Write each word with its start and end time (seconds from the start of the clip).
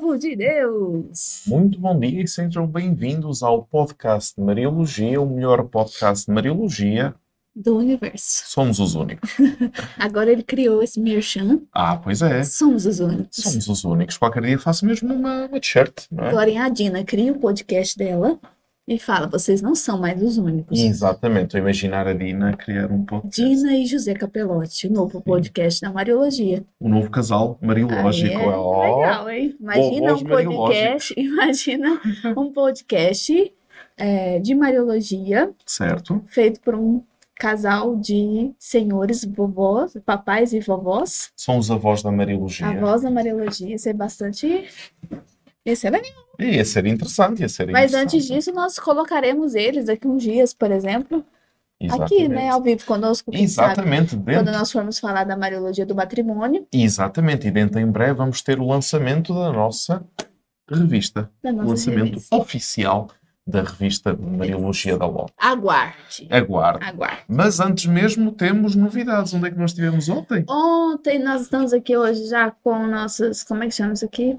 povo 0.00 0.16
de 0.16 0.34
Deus! 0.34 1.42
Muito 1.46 1.78
bom 1.78 1.98
dia 1.98 2.22
e 2.22 2.26
sejam 2.26 2.66
bem-vindos 2.66 3.42
ao 3.42 3.64
podcast 3.64 4.34
de 4.34 4.42
Mariologia, 4.42 5.20
o 5.20 5.26
melhor 5.28 5.62
podcast 5.64 6.24
de 6.24 6.32
Mariologia. 6.32 7.14
Do 7.54 7.76
universo. 7.76 8.44
Somos 8.46 8.78
os 8.78 8.94
únicos. 8.94 9.30
Agora 9.98 10.32
ele 10.32 10.42
criou 10.42 10.82
esse 10.82 10.98
merchan. 10.98 11.60
Ah, 11.70 11.96
pois 11.96 12.22
é. 12.22 12.42
Somos 12.44 12.86
os 12.86 12.98
únicos. 12.98 13.36
Somos 13.36 13.68
os 13.68 13.84
únicos. 13.84 14.16
Qualquer 14.16 14.42
dia 14.42 14.58
faço 14.58 14.86
mesmo 14.86 15.12
uma, 15.12 15.46
uma 15.46 15.60
t-shirt, 15.60 16.06
não 16.10 16.24
é? 16.24 16.28
Agora 16.30 16.64
a 16.64 16.68
Dina 16.70 17.04
cria 17.04 17.32
o 17.32 17.38
podcast 17.38 17.98
dela 17.98 18.38
e 18.90 18.98
fala: 18.98 19.28
vocês 19.28 19.62
não 19.62 19.72
são 19.72 19.96
mais 20.00 20.20
os 20.20 20.36
únicos. 20.36 20.76
Exatamente. 20.76 21.44
Estou 21.44 21.58
a 21.58 21.60
imaginar 21.60 22.08
a 22.08 22.12
Dina 22.12 22.56
criar 22.56 22.90
um 22.90 23.04
podcast. 23.04 23.40
Dina 23.40 23.76
e 23.76 23.86
José 23.86 24.14
Capelotti, 24.14 24.88
o 24.88 24.92
novo 24.92 25.20
podcast 25.20 25.80
da 25.80 25.92
Mariologia. 25.92 26.64
O 26.80 26.88
novo 26.88 27.08
casal 27.08 27.56
mariológico. 27.62 28.36
Aí 28.36 28.44
é 28.44 28.48
Ó, 28.48 28.96
legal, 28.96 29.30
hein? 29.30 29.56
Imagina 29.60 30.14
um 30.14 30.24
podcast, 30.24 31.14
imagina 31.16 32.00
um 32.36 32.52
podcast 32.52 33.54
é, 33.96 34.40
de 34.40 34.54
Mariologia 34.56 35.52
Certo. 35.64 36.24
feito 36.26 36.60
por 36.60 36.74
um 36.74 37.00
casal 37.36 37.94
de 37.96 38.50
senhores, 38.58 39.24
vovós, 39.24 39.96
papais 40.04 40.52
e 40.52 40.58
vovós. 40.58 41.30
São 41.36 41.58
os 41.58 41.70
avós 41.70 42.02
da 42.02 42.10
Mariologia. 42.10 42.66
A 42.66 42.74
voz 42.74 43.02
da 43.02 43.10
Mariologia, 43.10 43.76
isso 43.76 43.88
é 43.88 43.92
bastante. 43.92 44.68
Isso 45.64 45.86
é 45.86 45.90
legal. 45.90 46.10
Ia 46.38 46.64
ser 46.64 46.86
interessante, 46.86 47.42
ia 47.42 47.48
ser 47.48 47.66
Mas 47.70 47.90
interessante. 47.92 48.16
antes 48.16 48.26
disso, 48.26 48.52
nós 48.52 48.78
colocaremos 48.78 49.54
eles 49.54 49.86
daqui 49.86 50.08
uns 50.08 50.22
dias, 50.22 50.54
por 50.54 50.70
exemplo, 50.70 51.24
aqui, 51.90 52.28
né, 52.28 52.48
ao 52.48 52.62
vivo 52.62 52.84
conosco, 52.86 53.30
quem 53.30 53.46
sabe, 53.46 53.72
Exatamente. 53.72 54.10
quando 54.16 54.24
Dentro, 54.24 54.52
nós 54.52 54.72
formos 54.72 54.98
falar 54.98 55.24
da 55.24 55.36
Mariologia 55.36 55.84
do 55.84 55.94
matrimônio, 55.94 56.66
exatamente. 56.72 57.46
E 57.46 57.50
dentro 57.50 57.78
em 57.78 57.86
breve 57.86 58.14
vamos 58.14 58.40
ter 58.42 58.58
o 58.58 58.66
lançamento 58.66 59.34
da 59.34 59.52
nossa 59.52 60.02
revista. 60.70 61.30
da 61.42 61.50
O 61.50 61.52
nossa 61.52 61.68
lançamento 61.68 62.10
revista. 62.14 62.36
oficial 62.36 63.08
da 63.46 63.62
revista 63.62 64.16
Mariologia 64.16 64.96
da 64.96 65.06
LOL. 65.06 65.28
Aguarde. 65.36 66.26
Aguarde. 66.30 66.84
Aguarde. 66.84 67.22
Mas 67.28 67.58
antes 67.60 67.84
mesmo 67.86 68.32
temos 68.32 68.74
novidades. 68.76 69.34
Onde 69.34 69.48
é 69.48 69.50
que 69.50 69.58
nós 69.58 69.70
estivemos 69.72 70.08
ontem? 70.08 70.44
Ontem 70.48 71.18
nós 71.18 71.42
estamos 71.42 71.72
aqui 71.72 71.96
hoje 71.96 72.26
já 72.28 72.50
com 72.50 72.86
nossas, 72.86 73.42
como 73.42 73.64
é 73.64 73.66
que 73.66 73.74
chama 73.74 73.92
isso 73.94 74.04
aqui? 74.04 74.38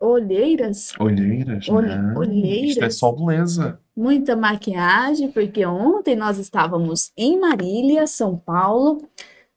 Olheiras. 0.00 0.92
Olheiras. 0.98 1.68
Olhe- 1.68 1.96
não. 1.96 2.16
olheiras. 2.18 2.70
Isto 2.70 2.84
é 2.84 2.90
só 2.90 3.12
beleza. 3.12 3.80
muita 3.96 4.36
maquiagem, 4.36 5.30
porque 5.30 5.64
ontem 5.66 6.14
nós 6.14 6.38
estávamos 6.38 7.10
em 7.16 7.38
Marília, 7.40 8.06
São 8.06 8.36
Paulo, 8.36 8.98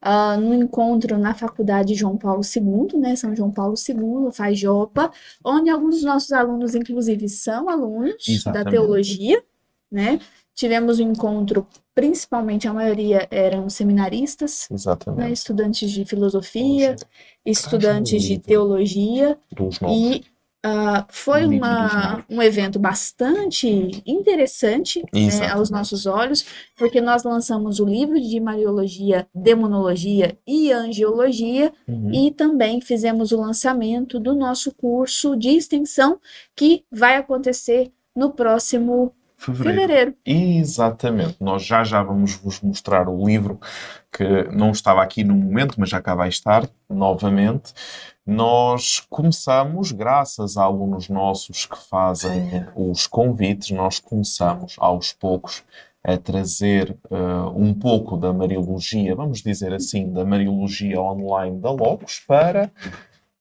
ah, 0.01 0.35
no 0.37 0.53
encontro 0.55 1.15
na 1.19 1.35
Faculdade 1.35 1.93
João 1.93 2.17
Paulo 2.17 2.41
II, 2.43 2.99
né? 2.99 3.15
São 3.15 3.35
João 3.35 3.51
Paulo 3.51 3.75
II, 3.87 4.31
faz 4.31 4.57
Jopa, 4.57 5.11
onde 5.45 5.69
alguns 5.69 5.95
dos 5.97 6.03
nossos 6.03 6.31
alunos, 6.31 6.73
inclusive, 6.73 7.29
são 7.29 7.69
alunos 7.69 8.15
da 8.25 8.31
Exatamente. 8.33 8.69
teologia, 8.71 9.43
né? 9.91 10.19
Tivemos 10.55 10.99
um 10.99 11.11
encontro, 11.11 11.67
principalmente 11.93 12.67
a 12.67 12.73
maioria 12.73 13.27
eram 13.31 13.69
seminaristas, 13.69 14.67
né? 15.15 15.31
Estudantes 15.31 15.91
de 15.91 16.05
filosofia, 16.05 16.95
estudantes 17.45 18.23
de 18.23 18.37
teologia, 18.39 19.37
e 19.91 20.23
ah, 20.63 21.07
foi 21.09 21.45
uma, 21.57 22.23
um 22.29 22.39
evento 22.41 22.77
bastante 22.77 23.67
interessante 24.05 25.01
né, 25.39 25.47
aos 25.49 25.71
nossos 25.71 26.05
olhos, 26.05 26.45
porque 26.77 27.01
nós 27.01 27.23
lançamos 27.23 27.79
o 27.79 27.85
livro 27.85 28.19
de 28.21 28.39
Mariologia, 28.39 29.27
Demonologia 29.33 30.37
e 30.47 30.71
Angiologia, 30.71 31.73
Uhum. 31.87 32.11
e 32.13 32.31
também 32.31 32.79
fizemos 32.79 33.31
o 33.31 33.37
lançamento 33.41 34.19
do 34.19 34.35
nosso 34.35 34.71
curso 34.75 35.35
de 35.35 35.49
extensão, 35.49 36.19
que 36.55 36.85
vai 36.91 37.15
acontecer 37.17 37.91
no 38.15 38.31
próximo 38.31 39.13
Fevereiro. 39.41 39.81
fevereiro. 39.81 40.15
Exatamente. 40.23 41.37
Nós 41.39 41.65
já 41.65 41.83
já 41.83 42.03
vamos 42.03 42.35
vos 42.35 42.61
mostrar 42.61 43.09
o 43.09 43.25
livro 43.25 43.59
que 44.11 44.43
não 44.51 44.69
estava 44.69 45.01
aqui 45.01 45.23
no 45.23 45.33
momento, 45.33 45.79
mas 45.79 45.89
já 45.89 45.99
cá 45.99 46.13
vai 46.13 46.29
estar 46.29 46.69
novamente. 46.87 47.73
Nós 48.23 48.99
começamos, 49.09 49.91
graças 49.91 50.57
a 50.57 50.63
alunos 50.63 51.09
nossos 51.09 51.65
que 51.65 51.77
fazem 51.89 52.67
os 52.75 53.07
convites, 53.07 53.71
nós 53.71 53.99
começamos 53.99 54.75
aos 54.77 55.11
poucos 55.11 55.63
a 56.03 56.17
trazer 56.17 56.95
eh, 57.09 57.15
um 57.55 57.73
pouco 57.73 58.17
da 58.17 58.31
Mariologia, 58.31 59.15
vamos 59.15 59.41
dizer 59.41 59.73
assim, 59.73 60.11
da 60.11 60.23
Mariologia 60.23 60.99
online 61.01 61.59
da 61.59 61.71
Logos 61.71 62.23
para 62.27 62.71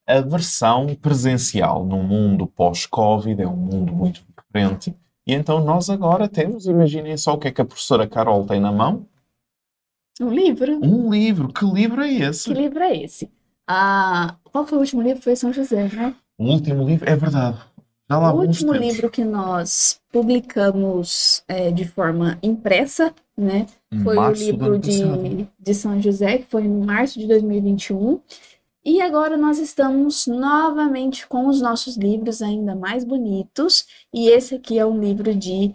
a 0.07 0.21
versão 0.21 0.95
presencial. 0.95 1.85
No 1.85 2.03
mundo 2.03 2.47
pós-Covid, 2.47 3.43
é 3.43 3.47
um 3.47 3.57
mundo 3.57 3.93
muito 3.93 4.23
diferente. 4.39 4.95
E 5.27 5.35
então 5.35 5.63
nós 5.65 5.91
agora 5.91 6.29
temos, 6.29 6.67
imaginem 6.67 7.17
só 7.17 7.35
o 7.35 7.39
que 7.39 7.49
é 7.49 7.51
que 7.51 7.61
a 7.61 7.65
professora 7.65 8.09
Carol 8.09 8.47
tem 8.47 8.61
na 8.61 8.73
mão. 8.73 9.07
Um 10.21 10.31
livro. 10.31 10.81
Um 10.85 11.11
livro. 11.11 11.49
Que 11.53 11.65
livro 11.65 12.03
é 12.03 12.13
esse? 12.13 12.45
Que 12.53 12.55
livro 12.55 12.83
é 12.83 12.97
esse? 12.97 13.31
Ah, 13.67 14.37
qual 14.45 14.67
foi 14.67 14.79
o 14.79 14.81
último 14.81 15.01
livro? 15.03 15.23
Foi 15.23 15.37
São 15.37 15.53
José, 15.53 15.89
né? 15.89 16.15
O 16.39 16.45
último 16.45 16.85
livro, 16.85 17.09
é 17.09 17.17
verdade. 17.17 17.59
Já 18.11 18.19
lá 18.19 18.33
O 18.35 18.41
último 18.41 18.73
tempos. 18.73 18.89
livro 18.89 19.09
que 19.11 19.25
nós 19.25 20.01
publicamos 20.13 21.45
é, 21.47 21.71
de 21.71 21.87
forma 21.87 22.39
impressa, 22.43 23.15
né? 23.37 23.67
Foi 24.03 24.17
o 24.17 24.21
Março 24.21 24.45
do 24.45 24.51
livro 24.51 24.79
de, 24.79 25.47
de 25.59 25.75
São 25.75 26.01
José, 26.03 26.39
que 26.39 26.47
foi 26.47 26.65
em 26.65 26.85
março 26.85 27.19
de 27.19 27.27
2021. 27.29 28.21
E 28.85 29.01
agora 29.01 29.37
nós 29.37 29.59
estamos 29.59 30.27
novamente 30.27 31.27
com 31.29 31.49
os 31.49 31.61
nossos 31.61 31.97
livros 31.97 32.41
ainda 32.41 32.75
mais 32.75 33.05
bonitos. 33.05 33.87
E 34.13 34.29
esse 34.29 34.55
aqui 34.55 34.79
é 34.79 34.87
um 34.87 34.99
livro 34.99 35.35
de 35.35 35.75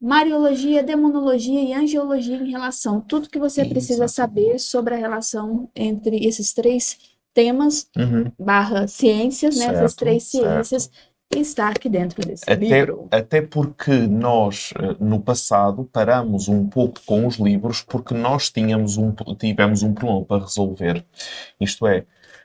Mariologia, 0.00 0.82
Demonologia 0.82 1.62
e 1.62 1.72
Angiologia 1.74 2.36
em 2.36 2.50
relação. 2.50 3.00
Tudo 3.00 3.28
que 3.28 3.38
você 3.38 3.64
precisa 3.64 4.08
saber 4.08 4.58
sobre 4.58 4.94
a 4.94 4.98
relação 4.98 5.68
entre 5.74 6.26
esses 6.26 6.52
três 6.52 6.98
temas 7.32 7.88
Uhum. 7.96 8.32
barra 8.38 8.86
ciências, 8.88 9.56
né? 9.56 9.66
Essas 9.66 9.94
três 9.94 10.24
certo. 10.24 10.90
Está 11.38 11.68
aqui 11.68 11.88
dentro 11.88 12.26
desse 12.26 12.44
Até, 12.44 12.56
livro. 12.56 13.08
até 13.10 13.40
porque 13.40 13.92
nós, 13.92 14.72
eh, 14.76 14.96
no 14.98 15.20
passado, 15.20 15.88
paramos 15.92 16.48
um 16.48 16.68
pouco 16.68 17.00
com 17.06 17.26
os 17.26 17.36
livros 17.36 17.82
porque 17.82 18.14
nós 18.14 18.50
tínhamos 18.50 18.96
um, 18.96 19.12
tivemos 19.38 19.82
um 19.82 19.94
problema 19.94 20.24
para 20.24 20.42
resolver. 20.42 21.04
Isto 21.60 21.86
é, 21.86 22.04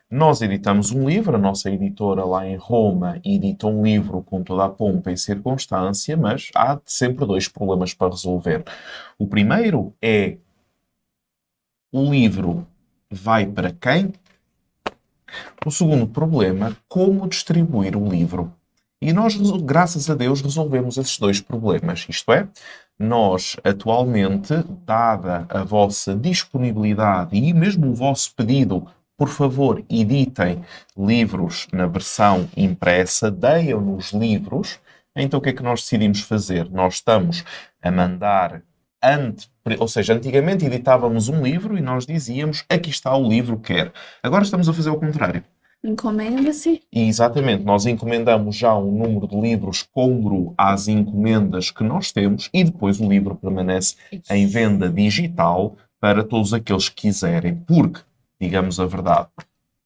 nós 0.09 0.41
editamos 0.41 0.91
um 0.91 1.09
livro, 1.09 1.35
a 1.35 1.40
nossa 1.40 1.69
editora 1.69 2.23
lá 2.23 2.47
em 2.47 2.57
Roma 2.57 3.19
edita 3.25 3.66
um 3.66 3.84
livro 3.84 4.22
com 4.22 4.44
toda 4.44 4.66
a 4.66 4.69
pompa 4.69 5.12
e 5.12 5.17
circunstância, 5.17 6.16
mas 6.16 6.50
há 6.56 6.79
sempre 6.85 7.25
dois 7.25 7.47
problemas 7.47 7.94
para 7.94 8.12
resolver. 8.12 8.63
O 9.17 9.28
primeiro 9.28 9.94
é 10.02 10.38
o 11.91 12.03
livro 12.12 12.67
vai 13.09 13.46
para 13.46 13.72
quem? 13.72 14.13
O 15.66 15.72
segundo 15.72 16.07
problema, 16.07 16.78
como 16.88 17.28
distribuir 17.28 17.97
o 17.97 18.07
livro. 18.07 18.53
E 19.01 19.11
nós, 19.11 19.35
graças 19.61 20.09
a 20.09 20.16
Deus, 20.16 20.41
resolvemos 20.41 20.97
esses 20.97 21.17
dois 21.19 21.41
problemas. 21.41 22.06
Isto 22.09 22.31
é, 22.31 22.47
nós 22.97 23.57
atualmente, 23.63 24.53
dada 24.85 25.45
a 25.50 25.63
vossa 25.63 26.16
disponibilidade 26.16 27.35
e 27.35 27.53
mesmo 27.53 27.89
o 27.89 27.94
vosso 27.94 28.34
pedido, 28.34 28.88
por 29.17 29.29
favor, 29.29 29.84
editem 29.89 30.63
livros 30.97 31.67
na 31.72 31.88
versão 31.88 32.50
impressa, 32.55 33.29
deem-nos 33.29 34.11
livros. 34.11 34.79
Então, 35.16 35.39
o 35.39 35.41
que 35.41 35.50
é 35.50 35.53
que 35.53 35.63
nós 35.63 35.81
decidimos 35.81 36.22
fazer? 36.22 36.69
Nós 36.69 36.95
estamos 36.95 37.44
a 37.81 37.91
mandar 37.91 38.61
ante, 39.03 39.50
ou 39.79 39.88
seja, 39.88 40.13
antigamente 40.13 40.66
editávamos 40.66 41.29
um 41.29 41.41
livro 41.41 41.78
e 41.78 41.81
nós 41.81 42.05
dizíamos 42.05 42.66
aqui 42.69 42.89
está 42.89 43.16
o 43.16 43.28
livro, 43.28 43.59
quer. 43.59 43.91
Agora 44.23 44.44
estamos 44.44 44.67
a 44.67 44.73
fazer 44.73 44.89
o 44.89 45.00
contrário. 45.00 45.44
Encomenda-se. 45.85 46.81
Exatamente, 46.91 47.63
nós 47.63 47.85
encomendamos 47.85 48.56
já 48.56 48.75
um 48.75 48.91
número 48.91 49.28
de 49.28 49.40
livros 49.40 49.84
congruo 49.84 50.53
às 50.58 50.87
encomendas 50.87 51.70
que 51.70 51.84
nós 51.84 52.11
temos 52.11 52.49
e 52.53 52.64
depois 52.64 52.99
o 52.99 53.08
livro 53.08 53.35
permanece 53.35 53.96
em 54.32 54.47
venda 54.47 54.90
digital 54.90 55.76
para 55.99 56.23
todos 56.23 56.53
aqueles 56.53 56.90
que 56.90 57.03
quiserem, 57.03 57.55
porque, 57.55 58.02
digamos 58.41 58.79
a 58.79 58.85
verdade, 58.85 59.29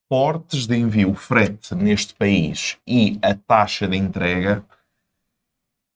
portes 0.08 0.66
de 0.66 0.76
envio, 0.78 1.14
frete 1.14 1.76
neste 1.76 2.16
país 2.16 2.78
e 2.88 3.20
a 3.22 3.36
taxa 3.36 3.88
de 3.88 3.98
entrega 3.98 4.64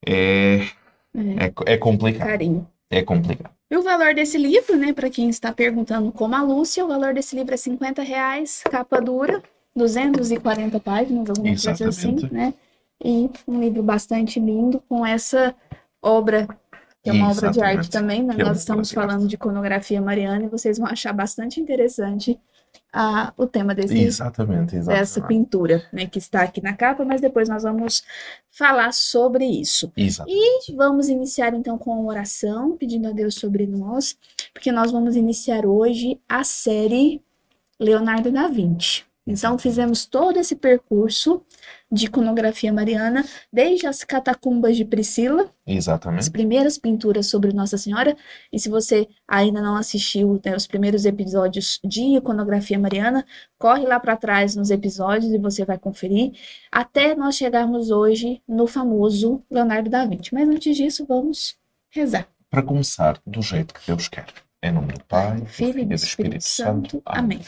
é, 0.05 0.67
É, 1.15 1.45
é, 1.45 1.73
é 1.73 1.77
complicado. 1.77 2.27
carinho. 2.27 2.67
É 2.89 3.01
complicado. 3.01 3.53
E 3.71 3.77
o 3.77 3.81
valor 3.81 4.13
desse 4.13 4.37
livro, 4.37 4.77
né, 4.77 4.93
para 4.93 5.09
quem 5.09 5.29
está 5.29 5.51
perguntando 5.51 6.11
como 6.11 6.35
a 6.35 6.43
Lúcia, 6.43 6.85
o 6.85 6.87
valor 6.87 7.13
desse 7.13 7.35
livro 7.35 7.53
é 7.53 7.57
50 7.57 8.03
reais, 8.03 8.61
capa 8.69 9.01
dura, 9.01 9.41
240 9.75 10.79
páginas, 10.79 11.29
alguma 11.29 11.49
coisa 11.49 11.71
assim, 11.71 11.85
Exatamente. 11.87 12.33
né? 12.33 12.53
E 13.03 13.29
um 13.47 13.59
livro 13.59 13.83
bastante 13.83 14.39
lindo 14.39 14.81
com 14.87 15.05
essa 15.05 15.53
obra, 16.01 16.47
que 17.01 17.09
é 17.09 17.13
uma 17.13 17.31
obra 17.31 17.51
de 17.51 17.61
arte 17.61 17.79
Exatamente. 17.79 17.91
também, 17.91 18.23
né? 18.23 18.33
É 18.37 18.37
uma 18.37 18.49
Nós 18.49 18.59
estamos 18.59 18.91
falando 18.91 19.27
de 19.27 19.35
iconografia 19.35 20.01
mariana 20.01 20.45
e 20.45 20.49
vocês 20.49 20.77
vão 20.77 20.87
achar 20.87 21.11
bastante 21.11 21.59
interessante 21.59 22.39
a, 22.91 23.33
o 23.35 23.47
tema 23.47 23.73
desse, 23.73 23.97
Exatamente, 23.97 24.75
exatamente. 24.75 24.99
dessa 24.99 25.21
pintura, 25.21 25.83
né, 25.91 26.05
que 26.05 26.19
está 26.19 26.43
aqui 26.43 26.61
na 26.61 26.73
capa, 26.73 27.03
mas 27.03 27.19
depois 27.19 27.49
nós 27.49 27.63
vamos 27.63 28.03
falar 28.51 28.93
sobre 28.93 29.45
isso. 29.45 29.91
Exatamente. 29.97 30.71
E 30.71 30.75
vamos 30.75 31.09
iniciar 31.09 31.53
então 31.53 31.77
com 31.77 31.93
a 31.93 32.01
oração, 32.01 32.77
pedindo 32.77 33.07
a 33.07 33.11
Deus 33.11 33.35
sobre 33.35 33.65
nós, 33.65 34.15
porque 34.53 34.71
nós 34.71 34.91
vamos 34.91 35.15
iniciar 35.15 35.65
hoje 35.65 36.19
a 36.29 36.43
série 36.43 37.21
Leonardo 37.79 38.31
da 38.31 38.47
Vinci. 38.47 39.03
Então 39.25 39.57
fizemos 39.57 40.05
todo 40.05 40.37
esse 40.37 40.55
percurso 40.55 41.41
de 41.89 42.07
iconografia 42.07 42.73
mariana, 42.73 43.23
desde 43.51 43.87
as 43.87 44.03
catacumbas 44.03 44.75
de 44.75 44.83
Priscila, 44.83 45.43
as 45.43 45.75
Exatamente. 45.75 46.29
primeiras 46.29 46.77
pinturas 46.77 47.27
sobre 47.27 47.53
Nossa 47.53 47.77
Senhora. 47.77 48.17
E 48.51 48.59
se 48.59 48.67
você 48.67 49.07
ainda 49.25 49.61
não 49.61 49.75
assistiu 49.75 50.41
né, 50.43 50.55
os 50.55 50.67
primeiros 50.67 51.05
episódios 51.05 51.79
de 51.83 52.17
iconografia 52.17 52.77
mariana, 52.77 53.25
corre 53.57 53.85
lá 53.85 53.97
para 53.99 54.17
trás 54.17 54.55
nos 54.55 54.69
episódios 54.69 55.31
e 55.31 55.37
você 55.37 55.63
vai 55.63 55.77
conferir, 55.77 56.33
até 56.69 57.15
nós 57.15 57.35
chegarmos 57.35 57.91
hoje 57.91 58.41
no 58.47 58.67
famoso 58.67 59.41
Leonardo 59.49 59.89
da 59.89 60.05
Vinci. 60.05 60.33
Mas 60.33 60.49
antes 60.49 60.75
disso, 60.75 61.05
vamos 61.07 61.55
rezar. 61.89 62.27
Para 62.49 62.61
começar, 62.61 63.19
do 63.25 63.41
jeito 63.41 63.73
que 63.73 63.87
Deus 63.87 64.09
quer. 64.09 64.25
Em 64.61 64.71
nome 64.71 64.93
do 64.93 65.03
Pai, 65.05 65.37
Filho 65.45 65.73
Filho 65.73 65.79
e 65.79 65.85
do 65.85 65.95
Espírito 65.95 66.43
Santo. 66.43 67.01
Amém. 67.05 67.41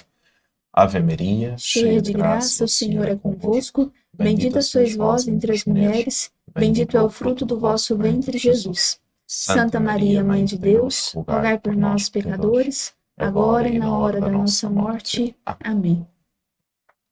Ave 0.77 0.99
Maria, 0.99 1.55
Cheia 1.57 2.01
de 2.01 2.11
graça, 2.11 2.65
o 2.65 2.67
Senhor 2.67 3.07
é 3.07 3.15
convosco. 3.15 3.93
Bendita 4.13 4.61
sois 4.61 4.93
vós 4.93 5.25
entre 5.25 5.53
as 5.53 5.63
mulheres, 5.63 6.31
bendito 6.53 6.97
é 6.97 7.01
o 7.01 7.09
fruto 7.09 7.45
do 7.45 7.57
vosso 7.57 7.95
ventre, 7.95 8.37
Jesus. 8.37 8.99
Santa 9.25 9.79
Maria, 9.79 10.21
Mãe 10.21 10.43
de 10.43 10.57
Deus, 10.57 11.13
rogai 11.13 11.57
por 11.57 11.75
nós, 11.77 12.09
pecadores, 12.09 12.93
agora 13.17 13.69
e 13.69 13.79
na 13.79 13.97
hora 13.97 14.19
da 14.19 14.29
nossa 14.29 14.69
morte. 14.69 15.33
Amém. 15.45 16.05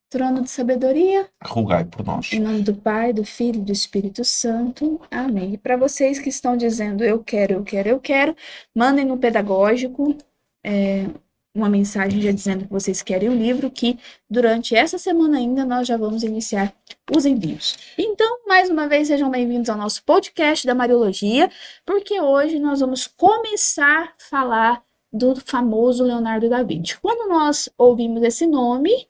Trono 0.09 0.41
de 0.41 0.49
sabedoria, 0.51 1.27
Rogai 1.43 1.85
por 1.85 2.05
nós. 2.05 2.31
em 2.33 2.39
nome 2.39 2.61
do 2.61 2.75
Pai, 2.75 3.13
do 3.13 3.23
Filho 3.25 3.61
e 3.61 3.63
do 3.63 3.71
Espírito 3.71 4.23
Santo. 4.25 4.99
Amém. 5.09 5.53
E 5.53 5.57
para 5.57 5.77
vocês 5.77 6.19
que 6.19 6.29
estão 6.29 6.55
dizendo 6.55 7.03
eu 7.03 7.23
quero, 7.23 7.53
eu 7.53 7.63
quero, 7.63 7.89
eu 7.89 7.99
quero, 7.99 8.35
mandem 8.75 9.05
no 9.05 9.17
pedagógico 9.17 10.15
é, 10.63 11.07
uma 11.55 11.69
mensagem 11.69 12.19
já 12.19 12.31
dizendo 12.31 12.65
que 12.65 12.71
vocês 12.71 13.03
querem 13.03 13.29
o 13.29 13.35
livro, 13.35 13.69
que 13.69 13.99
durante 14.27 14.75
essa 14.75 14.97
semana 14.97 15.37
ainda 15.37 15.63
nós 15.63 15.87
já 15.87 15.95
vamos 15.95 16.23
iniciar 16.23 16.73
os 17.15 17.25
envios. 17.25 17.77
Então, 17.97 18.39
mais 18.47 18.71
uma 18.71 18.87
vez, 18.87 19.07
sejam 19.07 19.29
bem-vindos 19.29 19.69
ao 19.69 19.77
nosso 19.77 20.03
podcast 20.03 20.65
da 20.65 20.73
Mariologia, 20.73 21.51
porque 21.85 22.19
hoje 22.19 22.57
nós 22.57 22.79
vamos 22.79 23.05
começar 23.05 24.05
a 24.05 24.13
falar 24.17 24.83
do 25.11 25.35
famoso 25.35 26.03
Leonardo 26.03 26.49
da 26.49 26.63
Vinci. 26.63 26.99
Quando 26.99 27.29
nós 27.29 27.69
ouvimos 27.77 28.23
esse 28.23 28.47
nome, 28.47 29.07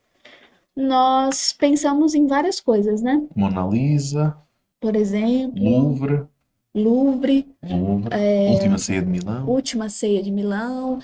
nós 0.76 1.56
pensamos 1.58 2.14
em 2.14 2.28
várias 2.28 2.60
coisas, 2.60 3.02
né? 3.02 3.24
Mona 3.34 3.66
Lisa, 3.66 4.36
Por 4.82 4.98
exemplo, 4.98 5.64
Louvre, 5.64 6.24
Louvre, 6.76 7.48
Louvre, 7.64 8.10
é, 8.12 8.50
Última 8.52 8.78
Ceia 8.78 9.02
de 9.02 9.08
Milão. 9.10 9.48
Última 9.48 9.88
Ceia 9.88 10.22
de 10.22 10.30
Milão 10.30 11.00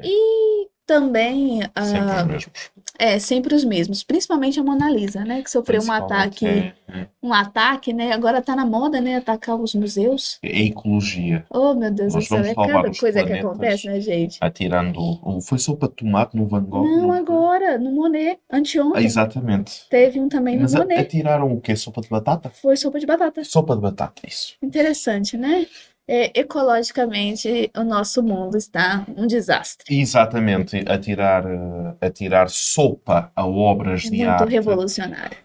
e 0.00 0.68
também 0.86 1.60
Sempre 1.62 1.72
ah, 1.76 2.22
os 2.22 2.26
mesmos. 2.28 2.70
é 2.98 3.18
sempre 3.18 3.54
os 3.54 3.64
mesmos, 3.64 4.02
principalmente 4.02 4.60
a 4.60 4.62
Mona 4.62 4.90
Lisa, 4.90 5.24
né, 5.24 5.42
que 5.42 5.50
sofreu 5.50 5.82
um 5.82 5.90
ataque, 5.92 6.46
É, 6.46 6.74
é, 6.88 7.06
um 7.22 7.32
ataque, 7.32 7.92
né? 7.92 8.12
Agora 8.12 8.42
tá 8.42 8.54
na 8.54 8.66
moda, 8.66 9.00
né, 9.00 9.16
atacar 9.16 9.56
os 9.56 9.74
museus. 9.74 10.38
é 10.42 10.62
ecologia. 10.66 11.44
Oh, 11.50 11.74
meu 11.74 11.90
Deus 11.90 12.12
do 12.14 12.22
céu, 12.22 12.38
é 12.44 12.54
cada 12.54 12.90
coisa 12.92 13.24
que 13.24 13.32
acontece, 13.32 13.86
né, 13.86 14.00
gente? 14.00 14.38
Atirando. 14.40 15.00
o- 15.00 15.40
Foi 15.40 15.58
sopa 15.58 15.88
de 15.88 15.94
tomate 15.94 16.36
no 16.36 16.46
Van 16.46 16.62
Gogh? 16.62 16.84
Não, 16.86 17.08
foi? 17.08 17.18
agora, 17.18 17.78
no 17.78 17.90
Monet, 17.92 18.38
Ah, 18.50 18.58
anteontem, 18.58 19.04
exatamente. 19.04 19.86
teve 19.88 20.20
um 20.20 20.28
também 20.28 20.56
no 20.56 20.62
Mas 20.62 20.74
a- 20.74 20.78
Monet. 20.80 21.00
atiraram 21.00 21.52
o 21.52 21.60
quê? 21.60 21.74
Sopa 21.76 22.00
de 22.00 22.08
batata? 22.08 22.50
Foi 22.50 22.76
sopa 22.76 22.98
de 23.00 23.06
batata. 23.06 23.42
Sopa 23.44 23.74
de 23.74 23.80
batata, 23.82 24.22
isso. 24.26 24.54
Interessante, 24.62 25.36
né? 25.36 25.66
É, 26.06 26.38
ecologicamente, 26.38 27.70
o 27.76 27.82
nosso 27.82 28.22
mundo 28.22 28.56
está 28.58 29.06
um 29.16 29.26
desastre. 29.26 29.98
Exatamente, 29.98 30.84
atirar, 30.86 31.46
eh, 31.46 32.06
atirar 32.06 32.48
sopa 32.50 33.32
a 33.34 33.46
obras 33.46 34.04
É 34.04 34.10
de 34.10 34.16
muito 34.18 34.28
arte 34.30 34.50
revolucionário. 34.50 35.36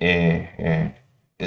é, 0.00 0.48
é- 0.58 0.92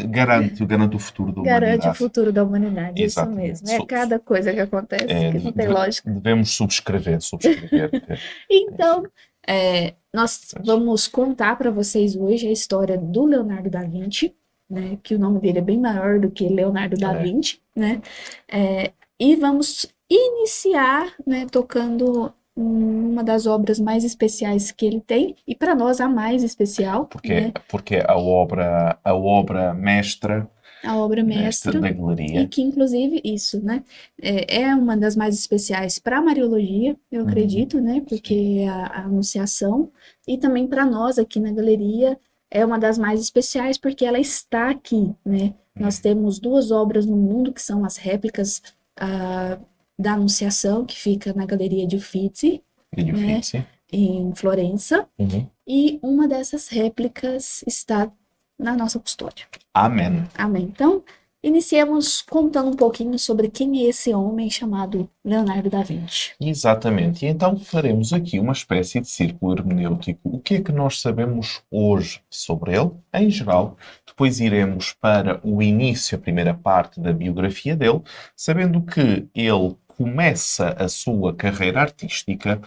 garante, 0.07 0.63
garante 0.67 0.95
o 0.95 0.99
futuro 0.99 1.31
da 1.31 1.41
Garante 1.41 1.65
o 1.71 1.73
humanidade. 1.77 1.97
futuro 1.97 2.31
da 2.31 2.43
humanidade, 2.43 3.03
isso 3.03 3.19
Exatamente. 3.19 3.47
mesmo. 3.63 3.69
É 3.71 3.77
So- 3.77 3.85
cada 3.87 4.19
coisa 4.19 4.53
que 4.53 4.59
acontece 4.59 5.05
É, 5.11 5.31
que 5.31 5.39
não 5.39 5.51
tem 5.51 5.67
lógica. 5.67 6.11
Devemos 6.11 6.51
subscrever, 6.51 7.19
subscrever. 7.21 7.89
Então, 8.51 9.03
é, 9.47 9.95
nós 10.13 10.53
vamos 10.63 11.07
contar 11.07 11.57
para 11.57 11.71
vocês 11.71 12.15
hoje 12.15 12.47
a 12.47 12.51
história 12.51 12.99
do 12.99 13.25
Leonardo 13.25 13.67
da 13.71 13.81
Vinci, 13.83 14.35
né? 14.69 14.97
Que 15.03 15.15
o 15.15 15.19
nome 15.19 15.39
dele 15.39 15.59
é 15.59 15.61
bem 15.61 15.79
maior 15.79 16.19
do 16.19 16.29
que 16.31 16.47
Leonardo 16.47 16.97
da 16.97 17.13
É. 17.13 17.23
Vinci, 17.23 17.61
né? 17.75 18.01
É, 18.47 18.91
e 19.19 19.35
vamos 19.35 19.85
iniciar, 20.09 21.13
né, 21.25 21.45
tocando 21.51 22.33
uma 22.55 23.23
das 23.23 23.45
obras 23.45 23.79
mais 23.79 24.03
especiais 24.03 24.71
que 24.71 24.85
ele 24.85 24.99
tem, 25.01 25.35
e 25.47 25.55
para 25.55 25.75
nós 25.75 26.01
a 26.01 26.09
mais 26.09 26.43
especial, 26.43 27.05
Porque, 27.05 27.33
né? 27.33 27.53
porque 27.69 27.95
a 28.05 28.17
obra, 28.17 28.99
a 29.03 29.13
obra 29.13 29.73
mestra, 29.73 30.49
A 30.83 30.97
obra 30.97 31.23
mestra 31.23 31.79
da 31.79 31.89
E 31.89 31.93
galeria. 31.93 32.47
que, 32.47 32.61
inclusive, 32.61 33.21
isso, 33.23 33.63
né? 33.63 33.83
É, 34.21 34.61
é 34.63 34.75
uma 34.75 34.95
das 34.97 35.15
mais 35.15 35.35
especiais 35.37 35.99
para 35.99 36.17
a 36.19 36.21
Mariologia, 36.21 36.97
eu 37.11 37.21
Uhum. 37.21 37.27
acredito, 37.29 37.79
né? 37.81 38.01
Porque 38.07 38.65
a, 38.69 38.85
a 38.87 39.03
Anunciação, 39.05 39.91
e 40.27 40.37
também 40.37 40.67
para 40.67 40.85
nós 40.85 41.17
aqui 41.19 41.39
na 41.39 41.51
galeria, 41.51 42.19
é 42.51 42.65
uma 42.65 42.79
das 42.79 42.97
mais 42.97 43.21
especiais 43.21 43.77
porque 43.77 44.05
ela 44.05 44.19
está 44.19 44.69
aqui, 44.69 45.13
né? 45.25 45.53
Nós 45.75 45.99
temos 45.99 46.39
duas 46.39 46.71
obras 46.71 47.05
no 47.05 47.15
mundo 47.15 47.53
que 47.53 47.61
são 47.61 47.85
as 47.85 47.95
réplicas 47.97 48.61
ah, 48.97 49.57
da 49.97 50.13
Anunciação, 50.13 50.85
que 50.85 50.97
fica 50.97 51.31
na 51.33 51.45
Galeria 51.45 51.87
de 51.87 51.95
Uffizi, 51.95 52.61
né? 52.95 53.37
Uffizi. 53.39 53.65
em 53.91 54.33
Florença, 54.35 55.07
Uhum. 55.17 55.47
e 55.67 55.99
uma 56.01 56.27
dessas 56.27 56.67
réplicas 56.67 57.63
está 57.65 58.11
na 58.57 58.75
nossa 58.75 58.99
custódia. 58.99 59.45
Amém. 59.73 60.23
Amém. 60.35 60.63
Então, 60.63 61.01
iniciemos 61.41 62.21
contando 62.21 62.69
um 62.69 62.75
pouquinho 62.75 63.17
sobre 63.17 63.49
quem 63.49 63.83
é 63.83 63.89
esse 63.89 64.13
homem 64.13 64.49
chamado 64.49 65.09
Leonardo 65.23 65.69
da 65.69 65.81
Vinci. 65.81 66.31
Exatamente. 66.39 67.25
E 67.25 67.29
então 67.29 67.57
faremos 67.57 68.11
aqui 68.13 68.39
uma 68.39 68.53
espécie 68.53 68.99
de 68.99 69.07
círculo 69.07 69.53
hermenêutico. 69.53 70.19
O 70.23 70.39
que 70.39 70.55
é 70.55 70.61
que 70.61 70.71
nós 70.71 71.01
sabemos 71.01 71.61
hoje 71.71 72.21
sobre 72.29 72.75
ele, 72.75 72.91
em 73.13 73.29
geral? 73.29 73.77
Depois 74.05 74.39
iremos 74.39 74.93
para 74.93 75.39
o 75.43 75.61
início, 75.61 76.17
a 76.17 76.21
primeira 76.21 76.53
parte 76.53 76.99
da 76.99 77.13
biografia 77.13 77.75
dele, 77.75 78.01
sabendo 78.35 78.81
que 78.81 79.27
ele 79.33 79.75
começa 79.87 80.75
a 80.79 80.87
sua 80.87 81.33
carreira 81.33 81.81
artística 81.81 82.61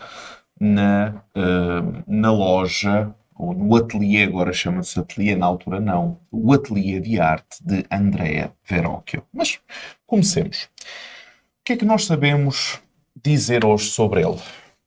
na, 0.61 1.23
eh, 1.35 2.03
na 2.07 2.31
loja, 2.31 3.15
ou 3.35 3.55
no 3.55 3.75
ateliê, 3.77 4.25
agora 4.25 4.53
chama-se 4.53 4.99
ateliê, 4.99 5.35
na 5.35 5.47
altura 5.47 5.81
não, 5.81 6.19
o 6.31 6.53
ateliê 6.53 7.01
de 7.01 7.21
arte 7.21 7.57
de 7.61 7.85
Andrea 7.91 8.53
Verrocchio. 8.65 9.23
Mas 9.33 9.59
comecemos. 10.07 10.69
O 11.61 11.65
que 11.65 11.75
é 11.75 11.77
que 11.77 11.85
nós 11.85 12.05
sabemos 12.05 12.81
dizer 13.23 13.65
hoje 13.65 13.91
sobre 13.91 14.21
ele? 14.21 14.39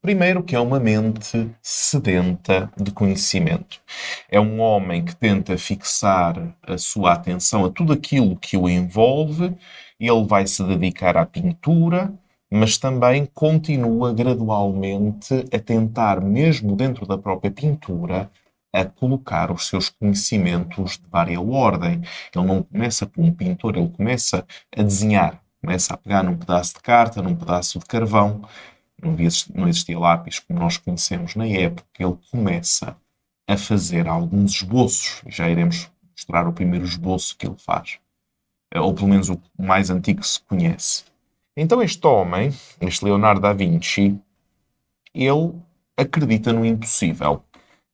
Primeiro, 0.06 0.44
que 0.44 0.56
é 0.56 0.60
uma 0.60 0.80
mente 0.80 1.50
sedenta 1.64 2.72
de 2.78 2.92
conhecimento. 2.92 3.82
É 4.30 4.40
um 4.40 4.60
homem 4.60 5.04
que 5.04 5.16
tenta 5.16 5.58
fixar 5.58 6.56
a 6.62 6.78
sua 6.78 7.14
atenção 7.14 7.66
a 7.66 7.72
tudo 7.72 7.92
aquilo 7.92 8.38
que 8.38 8.56
o 8.56 8.70
envolve. 8.70 9.56
Ele 10.00 10.24
vai 10.28 10.46
se 10.46 10.64
dedicar 10.64 11.18
à 11.18 11.26
pintura, 11.26 12.14
mas 12.52 12.78
também 12.78 13.26
continua 13.26 14.14
gradualmente 14.14 15.46
a 15.54 15.60
tentar, 15.60 16.22
mesmo 16.22 16.76
dentro 16.76 17.06
da 17.06 17.18
própria 17.18 17.52
pintura, 17.52 18.30
a 18.74 18.86
colocar 18.86 19.52
os 19.52 19.68
seus 19.68 19.90
conhecimentos 19.90 20.98
de 20.98 21.08
vária 21.10 21.40
ordem. 21.40 22.02
Ele 22.36 22.46
não 22.46 22.64
começa 22.64 23.06
como 23.06 23.28
um 23.28 23.32
pintor, 23.32 23.78
ele 23.78 23.90
começa 23.90 24.46
a 24.76 24.84
desenhar. 24.84 25.42
Começa 25.62 25.94
a 25.94 25.98
pegar 25.98 26.24
num 26.24 26.38
pedaço 26.38 26.76
de 26.76 26.82
carta, 26.82 27.22
num 27.22 27.36
pedaço 27.36 27.80
de 27.80 27.86
carvão, 27.86 28.42
não 29.54 29.68
existia 29.68 30.00
lápis 30.00 30.40
como 30.40 30.60
nós 30.60 30.78
conhecemos 30.78 31.36
na 31.36 31.48
época, 31.48 31.88
ele 32.00 32.18
começa 32.32 32.96
a 33.48 33.58
fazer 33.58 34.08
alguns 34.08 34.54
esboços, 34.54 35.22
já 35.28 35.50
iremos 35.50 35.90
mostrar 36.12 36.48
o 36.48 36.54
primeiro 36.54 36.86
esboço 36.86 37.38
que 37.38 37.46
ele 37.46 37.58
faz, 37.58 38.00
ou 38.76 38.94
pelo 38.94 39.08
menos 39.08 39.30
o 39.30 39.40
mais 39.58 39.90
antigo 39.90 40.22
que 40.22 40.28
se 40.28 40.42
conhece. 40.42 41.04
Então 41.56 41.82
este 41.82 42.06
homem, 42.06 42.52
este 42.82 43.06
Leonardo 43.06 43.42
da 43.42 43.54
Vinci, 43.54 44.20
ele 45.14 45.54
acredita 45.96 46.52
no 46.52 46.66
impossível, 46.66 47.44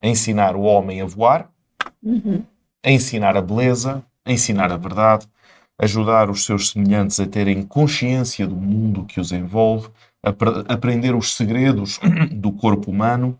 a 0.01 0.07
ensinar 0.07 0.55
o 0.55 0.61
homem 0.61 1.01
a 1.01 1.05
voar, 1.05 1.49
Uhum. 2.01 2.43
a 2.83 2.89
ensinar 2.91 3.37
a 3.37 3.41
beleza, 3.41 4.03
a 4.25 4.31
ensinar 4.31 4.71
a 4.71 4.77
verdade, 4.77 5.27
ajudar 5.77 6.29
os 6.31 6.43
seus 6.45 6.69
semelhantes 6.69 7.19
a 7.19 7.27
terem 7.27 7.61
consciência 7.63 8.47
do 8.47 8.55
mundo 8.55 9.05
que 9.05 9.19
os 9.19 9.31
envolve, 9.31 9.89
apre- 10.23 10.65
aprender 10.67 11.13
os 11.13 11.35
segredos 11.35 11.99
do 12.31 12.51
corpo 12.51 12.89
humano, 12.89 13.37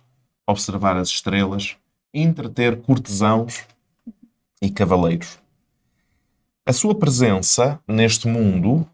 observar 0.48 0.96
as 0.98 1.10
estrelas, 1.10 1.76
entreter 2.14 2.80
cortesãos 2.82 3.66
e 4.62 4.70
cavaleiros. 4.70 5.40
A 6.64 6.74
sua 6.74 6.94
presença 6.94 7.80
neste 7.88 8.28
mundo 8.28 8.88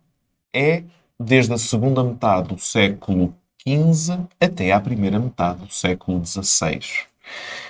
é 0.54 0.84
desde 1.20 1.54
a 1.54 1.58
segunda 1.58 2.04
metade 2.04 2.50
do 2.50 2.60
século 2.60 3.34
XV 3.68 4.20
até 4.40 4.72
à 4.72 4.80
primeira 4.80 5.20
metade 5.20 5.66
do 5.66 5.74
século 5.74 6.24
XVI. 6.26 6.80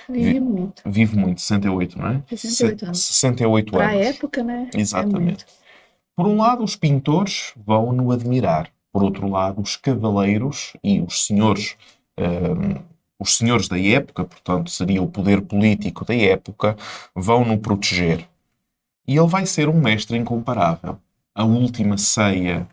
Vive 0.08 0.40
muito. 0.40 0.82
Vive 0.86 1.16
muito, 1.16 1.40
68, 1.40 1.98
não 1.98 2.08
é? 2.08 2.22
68 2.28 2.84
anos. 2.84 3.00
68 3.00 3.72
Para 3.72 3.86
a 3.86 3.90
anos. 3.90 4.06
época, 4.06 4.42
né? 4.42 4.70
É 4.74 4.80
Exatamente. 4.80 5.20
muito. 5.20 5.46
Por 6.14 6.26
um 6.26 6.36
lado, 6.36 6.62
os 6.64 6.76
pintores 6.76 7.52
vão 7.56 7.92
no 7.92 8.10
admirar. 8.10 8.70
Por 8.92 9.02
outro 9.02 9.28
lado, 9.28 9.60
os 9.60 9.76
cavaleiros 9.76 10.72
e 10.82 11.00
os 11.00 11.26
senhores, 11.26 11.76
hum, 12.18 12.80
os 13.18 13.36
senhores 13.36 13.68
da 13.68 13.78
época, 13.78 14.24
portanto, 14.24 14.70
seria 14.70 15.02
o 15.02 15.08
poder 15.08 15.42
político 15.42 16.04
da 16.04 16.14
época, 16.14 16.76
vão 17.14 17.44
no 17.44 17.58
proteger. 17.58 18.26
E 19.06 19.16
ele 19.16 19.26
vai 19.28 19.46
ser 19.46 19.68
um 19.68 19.80
mestre 19.80 20.16
incomparável. 20.16 20.98
A 21.34 21.44
última 21.44 21.96
ceia 21.98 22.66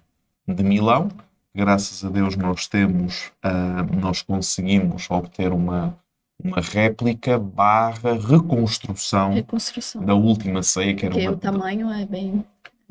de 0.48 0.64
Milão, 0.64 1.10
graças 1.54 2.04
a 2.04 2.10
Deus 2.10 2.36
nós 2.36 2.68
temos, 2.68 3.32
ah, 3.42 3.84
nós 4.00 4.22
conseguimos 4.22 5.10
obter 5.10 5.52
uma, 5.52 5.98
uma 6.44 6.60
réplica 6.62 7.40
barra 7.40 8.14
reconstrução 8.14 9.34
Reconstrução. 9.34 10.04
da 10.04 10.14
última 10.14 10.62
ceia, 10.62 10.94
que 10.94 11.06
era 11.06 11.14
Porque 11.14 11.28
uma, 11.28 11.36
o 11.36 11.40
tamanho 11.40 11.92
é 11.92 12.06
bem, 12.06 12.46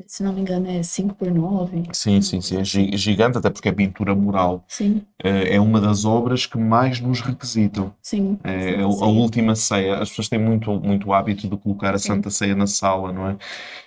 se 0.07 0.23
não 0.23 0.33
me 0.33 0.41
engano, 0.41 0.67
é 0.67 0.83
5 0.83 1.15
por 1.15 1.31
9. 1.31 1.83
Sim, 1.93 2.21
sim, 2.21 2.41
sim. 2.41 2.57
É 2.57 2.63
gi- 2.63 2.95
gigante, 2.97 3.37
até 3.37 3.49
porque 3.49 3.69
é 3.69 3.71
pintura 3.71 4.15
mural. 4.15 4.65
Sim, 4.67 5.01
Eh, 5.23 5.55
É 5.55 5.59
uma 5.61 5.79
das 5.81 6.05
obras 6.05 6.45
que 6.45 6.57
mais 6.57 6.99
nos 6.99 7.21
requisitam. 7.21 7.93
sim. 8.01 8.37
É 8.43 8.75
sim, 8.75 8.81
a, 8.81 8.85
a 8.85 8.91
sim. 8.91 9.19
última 9.19 9.55
ceia. 9.55 9.97
As 9.99 10.09
pessoas 10.09 10.29
têm 10.29 10.39
muito, 10.39 10.71
muito 10.79 11.11
hábito 11.13 11.47
de 11.49 11.57
colocar 11.57 11.93
a 11.95 11.97
Sim. 11.97 12.09
Santa 12.09 12.29
Ceia 12.29 12.55
na 12.55 12.67
sala, 12.67 13.11
não 13.13 13.29
é? 13.29 13.37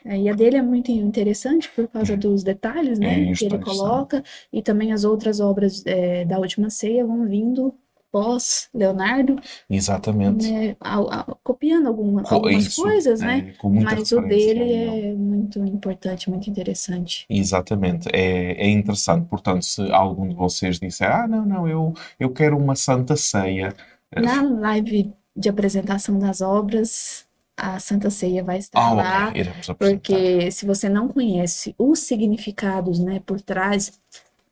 É, 0.04 0.18
e 0.18 0.28
a 0.28 0.32
dele 0.32 0.56
é 0.56 0.62
muito 0.62 0.90
interessante 0.90 1.68
por 1.70 1.88
causa 1.88 2.16
dos 2.16 2.42
detalhes, 2.42 2.98
né, 2.98 3.30
É, 3.30 3.34
que 3.34 3.44
ele 3.44 3.56
é 3.56 3.58
coloca, 3.58 4.22
e 4.52 4.62
também 4.62 4.92
as 4.92 5.04
outras 5.04 5.40
obras 5.40 5.84
é, 5.86 6.24
da 6.24 6.38
Última 6.38 6.70
Ceia 6.70 7.04
vão 7.04 7.26
vindo 7.26 7.74
pós 8.10 8.68
Leonardo, 8.74 9.36
Exatamente. 9.68 10.50
né, 10.50 10.76
ao- 10.80 11.12
ao- 11.12 11.38
copiando 11.42 11.86
alguma- 11.88 12.22
Co- 12.22 12.36
algumas 12.36 12.66
isso, 12.66 12.82
coisas, 12.82 13.20
é, 13.20 13.26
né, 13.26 13.54
mas 13.62 14.12
o 14.12 14.20
dele 14.22 14.60
a 14.62 14.64
ele. 14.66 15.06
é 15.06 15.14
muito 15.14 15.58
importante, 15.64 16.28
muito 16.30 16.48
interessante. 16.50 17.24
Exatamente, 17.28 18.08
é, 18.12 18.52
é 18.66 18.70
interessante. 18.70 19.26
Portanto, 19.28 19.64
se 19.64 19.82
algum 19.92 20.28
de 20.28 20.34
vocês 20.34 20.78
disser, 20.78 21.10
ah, 21.10 21.26
não, 21.28 21.44
não, 21.44 21.68
eu, 21.68 21.92
eu 22.18 22.30
quero 22.30 22.56
uma 22.56 22.74
Santa 22.74 23.16
Ceia, 23.16 23.74
eh, 24.12 24.20
Na 24.20 24.42
live 24.42 25.12
de 25.36 25.48
apresentação 25.48 26.18
das 26.18 26.40
obras, 26.40 27.26
a 27.56 27.78
Santa 27.78 28.08
Ceia 28.10 28.42
vai 28.42 28.58
estar 28.58 28.80
ah, 28.80 28.92
lá, 28.92 29.28
ok, 29.28 29.40
iremos 29.40 29.68
apresentar. 29.70 30.00
Porque 30.00 30.50
se 30.50 30.64
você 30.66 30.88
não 30.88 31.08
conhece 31.08 31.74
os 31.78 31.98
significados, 32.00 32.98
né, 32.98 33.20
por 33.26 33.40
trás 33.40 34.00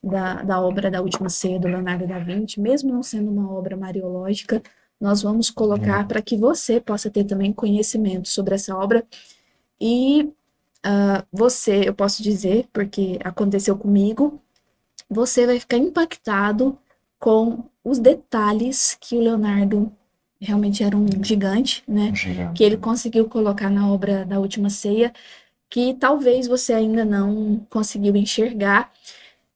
da, 0.06 0.42
da 0.42 0.60
obra 0.60 0.90
da 0.90 1.02
Última 1.02 1.28
Ceia 1.28 1.58
do 1.58 1.68
Leonardo 1.68 2.06
da 2.06 2.18
Vinci, 2.18 2.60
mesmo 2.60 2.92
não 2.92 3.02
sendo 3.02 3.30
uma 3.30 3.52
obra 3.52 3.76
mariológica, 3.76 4.62
nós 5.00 5.22
vamos 5.22 5.50
colocar 5.50 6.06
para 6.08 6.22
que 6.22 6.36
você 6.36 6.80
possa 6.80 7.10
ter 7.10 7.24
também 7.24 7.52
conhecimento 7.52 8.28
sobre 8.28 8.54
essa 8.54 8.76
obra. 8.76 9.04
E 9.80 10.32
ah, 10.82 11.24
você, 11.32 11.88
eu 11.88 11.94
posso 11.94 12.22
dizer, 12.22 12.68
porque 12.72 13.18
aconteceu 13.24 13.76
comigo, 13.76 14.40
você 15.10 15.44
vai 15.44 15.58
ficar 15.58 15.76
impactado 15.76 16.78
com 17.18 17.64
os 17.84 17.98
detalhes 17.98 18.96
que 19.00 19.16
o 19.16 19.20
Leonardo 19.20 19.92
realmente 20.40 20.84
era 20.84 20.96
um 20.96 21.06
gigante, 21.22 21.82
né? 21.88 22.10
Um 22.12 22.14
gigante. 22.14 22.54
que 22.54 22.62
ele 22.62 22.76
conseguiu 22.76 23.28
colocar 23.28 23.68
na 23.68 23.90
obra 23.90 24.24
da 24.24 24.38
Última 24.38 24.70
Ceia, 24.70 25.12
que 25.68 25.94
talvez 25.94 26.46
você 26.46 26.72
ainda 26.72 27.04
não 27.04 27.66
conseguiu 27.68 28.14
enxergar. 28.16 28.92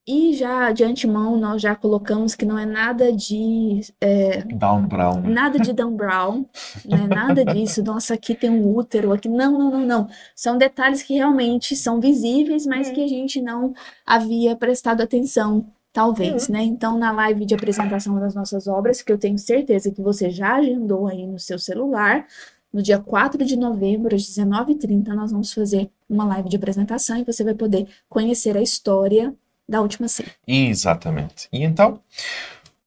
E 0.07 0.35
já 0.35 0.73
de 0.73 0.83
antemão 0.83 1.37
nós 1.37 1.61
já 1.61 1.76
colocamos 1.76 2.35
que 2.35 2.47
não 2.47 2.59
é 2.59 2.64
nada 2.64 3.12
de 3.12 3.80
é, 4.00 4.42
Down 4.45 4.87
Brown. 4.87 5.21
nada 5.21 5.59
de 5.59 5.73
Dan 5.73 5.92
Brown, 5.92 6.47
né? 6.85 7.07
Nada 7.07 7.45
disso. 7.45 7.83
Nossa, 7.85 8.14
aqui 8.14 8.35
tem 8.35 8.50
um 8.50 8.75
útero, 8.75 9.12
aqui 9.12 9.28
não, 9.28 9.52
não, 9.59 9.71
não, 9.71 9.87
não. 9.87 10.09
São 10.35 10.57
detalhes 10.57 11.02
que 11.02 11.14
realmente 11.14 11.76
são 11.76 12.00
visíveis, 12.00 12.66
mas 12.66 12.90
que 12.90 13.04
a 13.04 13.07
gente 13.07 13.42
não 13.42 13.75
havia 14.07 14.57
prestado 14.57 15.02
atenção, 15.02 15.66
talvez, 15.92 16.49
né? 16.49 16.62
Então, 16.62 16.99
na 16.99 17.12
live 17.12 17.45
de 17.45 17.54
apresentação 17.54 18.19
das 18.19 18.35
nossas 18.35 18.66
obras, 18.66 19.02
que 19.02 19.12
eu 19.12 19.19
tenho 19.19 19.38
certeza 19.38 19.90
que 19.90 20.00
você 20.00 20.30
já 20.30 20.57
agendou 20.57 21.09
aí 21.09 21.26
no 21.26 21.38
seu 21.38 21.59
celular, 21.59 22.26
no 22.73 22.83
dia 22.83 22.99
4 22.99 23.45
de 23.45 23.57
novembro, 23.57 24.14
às 24.14 24.23
19h30, 24.23 25.09
nós 25.09 25.30
vamos 25.33 25.52
fazer 25.52 25.90
uma 26.09 26.25
live 26.25 26.49
de 26.49 26.57
apresentação 26.57 27.16
e 27.19 27.25
você 27.25 27.45
vai 27.45 27.54
poder 27.54 27.87
conhecer 28.09 28.57
a 28.57 28.62
história 28.62 29.35
da 29.70 29.80
última 29.80 30.08
ceia. 30.08 30.30
Exatamente. 30.46 31.48
E 31.52 31.62
então, 31.62 32.00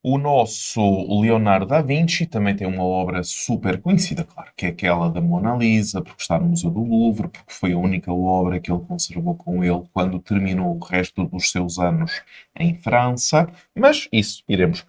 o 0.03 0.17
nosso 0.17 0.81
Leonardo 1.21 1.65
da 1.65 1.81
Vinci 1.81 2.25
também 2.25 2.53
tem 2.53 2.67
uma 2.67 2.83
obra 2.83 3.23
super 3.23 3.81
conhecida, 3.81 4.25
claro, 4.25 4.51
que 4.57 4.65
é 4.65 4.69
aquela 4.69 5.09
da 5.09 5.21
Mona 5.21 5.55
Lisa, 5.55 6.01
porque 6.01 6.21
está 6.21 6.37
no 6.37 6.49
Museu 6.49 6.69
do 6.69 6.83
Louvre, 6.83 7.29
porque 7.29 7.53
foi 7.53 7.71
a 7.71 7.77
única 7.77 8.11
obra 8.11 8.59
que 8.59 8.69
ele 8.69 8.81
conservou 8.81 9.33
com 9.33 9.63
ele 9.63 9.81
quando 9.93 10.19
terminou 10.19 10.75
o 10.75 10.83
resto 10.83 11.23
dos 11.23 11.49
seus 11.49 11.79
anos 11.79 12.21
em 12.59 12.75
França. 12.75 13.47
Mas 13.73 14.09
isso 14.11 14.43
iremos 14.49 14.85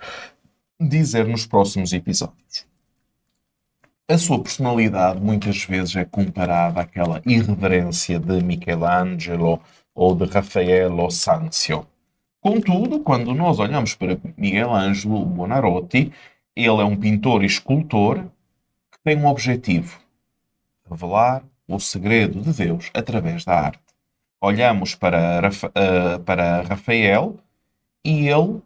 dizer 0.81 1.29
nos 1.29 1.47
próximos 1.47 1.93
episódios. 1.93 2.67
A 4.09 4.19
sua 4.19 4.43
personalidade 4.43 5.21
muitas 5.21 5.65
vezes 5.65 5.95
é 5.95 6.05
comparada 6.05 6.81
àquela 6.81 7.23
irreverência 7.25 8.19
de 8.19 8.43
Michelangelo 8.43 9.61
ou 9.95 10.15
de 10.15 10.25
Raffaello 10.25 11.11
Sanzio. 11.11 11.87
Contudo, 12.41 13.01
quando 13.01 13.33
nós 13.35 13.59
olhamos 13.59 13.95
para 13.95 14.19
Miguel 14.37 14.75
Ângelo 14.75 15.25
Buonarroti, 15.25 16.13
ele 16.55 16.81
é 16.81 16.85
um 16.85 16.97
pintor 16.97 17.43
e 17.43 17.47
escultor 17.47 18.19
que 18.93 18.99
tem 19.03 19.17
um 19.17 19.27
objetivo: 19.27 19.99
revelar 20.91 21.43
o 21.67 21.79
segredo 21.81 22.41
de 22.41 22.53
Deus 22.53 22.91
através 22.93 23.45
da 23.45 23.59
arte. 23.59 23.81
Olhamos 24.41 24.95
para, 24.95 25.41
Rafa- 25.41 25.73
eh, 25.75 26.19
para 26.19 26.61
Rafael 26.63 27.37
e 28.05 28.29
ele, 28.29 28.61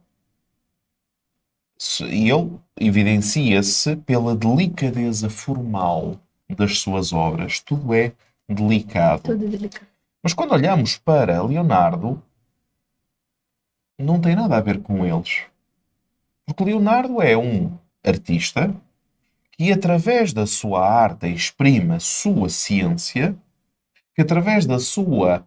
ele 2.01 2.51
evidencia-se 2.81 3.95
pela 3.97 4.35
delicadeza 4.35 5.31
formal 5.31 6.17
das 6.49 6.79
suas 6.79 7.13
obras. 7.13 7.61
Tudo 7.61 7.95
é 7.95 8.13
delicado. 8.49 9.23
Tudo 9.23 9.49
delicado. 9.49 9.88
Mas 10.23 10.35
quando 10.35 10.53
olhamos 10.53 10.97
para 10.97 11.43
Leonardo, 11.43 12.23
não 13.99 14.21
tem 14.21 14.35
nada 14.35 14.57
a 14.57 14.61
ver 14.61 14.81
com 14.81 15.05
eles. 15.05 15.43
Porque 16.47 16.65
Leonardo 16.65 17.21
é 17.21 17.37
um 17.37 17.77
artista 18.05 18.75
que, 19.53 19.73
através 19.73 20.33
da 20.33 20.47
sua 20.47 20.89
arte, 20.89 21.27
exprime 21.27 21.97
a 21.97 22.01
sua 22.01 22.49
ciência, 22.49 23.37
que, 24.15 24.23
através 24.23 24.67
da 24.67 24.79
sua, 24.79 25.45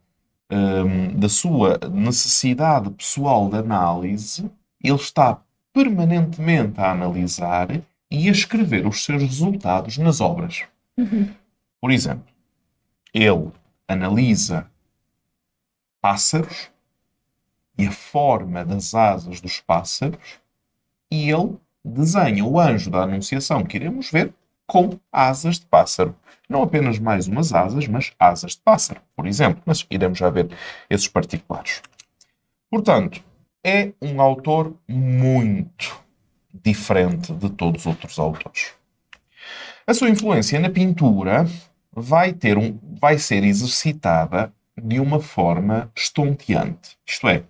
hum, 0.52 1.18
da 1.18 1.30
sua 1.30 1.80
necessidade 1.92 2.90
pessoal 2.92 3.50
de 3.50 3.58
análise, 3.58 4.52
ele 4.84 4.96
está 4.96 5.42
permanentemente 5.74 6.80
a 6.80 6.92
analisar 6.92 7.70
e 8.10 8.28
a 8.28 8.32
escrever 8.32 8.86
os 8.86 9.04
seus 9.06 9.24
resultados 9.24 9.98
nas 9.98 10.20
obras. 10.20 10.64
Uhum. 10.98 11.30
Por 11.80 11.92
exemplo, 11.92 12.26
ele 13.14 13.52
analisa 13.92 14.70
pássaros 16.02 16.72
e 17.78 17.88
a 17.88 17.92
forma 17.92 18.66
das 18.66 18.94
asas 18.94 19.40
dos 19.40 19.60
pássaros 19.60 20.40
e 21.10 21.30
ele 21.30 21.58
desenha 21.84 22.46
o 22.46 22.60
anjo 22.60 22.90
da 22.90 23.04
Anunciação 23.04 23.64
que 23.64 23.78
iremos 23.78 24.10
ver 24.10 24.34
com 24.66 24.98
asas 25.12 25.60
de 25.60 25.66
pássaro. 25.66 26.16
Não 26.48 26.64
apenas 26.64 26.98
mais 26.98 27.28
umas 27.28 27.54
asas, 27.54 27.88
mas 27.88 28.14
asas 28.18 28.54
de 28.54 28.62
pássaro, 28.62 29.02
por 29.16 29.28
exemplo. 29.28 29.62
Mas 29.66 29.86
iremos 29.90 30.18
já 30.18 30.30
ver 30.30 30.50
esses 30.90 31.08
particulares. 31.08 31.82
Portanto, 32.70 33.22
é 33.64 33.92
um 34.02 34.22
autor 34.22 34.74
muito 34.88 36.02
diferente 36.54 37.34
de 37.34 37.50
todos 37.50 37.82
os 37.82 37.88
outros 37.88 38.18
autores. 38.18 38.74
A 39.86 39.94
sua 39.94 40.10
influência 40.10 40.60
na 40.60 40.70
pintura 40.70 41.46
vai, 41.94 42.34
ter 42.34 42.58
um, 42.58 42.78
vai 43.00 43.18
ser 43.18 43.44
exercitada 43.44 44.52
de 44.82 45.00
uma 45.00 45.20
forma 45.20 45.92
estonteante. 45.96 46.98
Isto 47.06 47.28
é, 47.28 47.44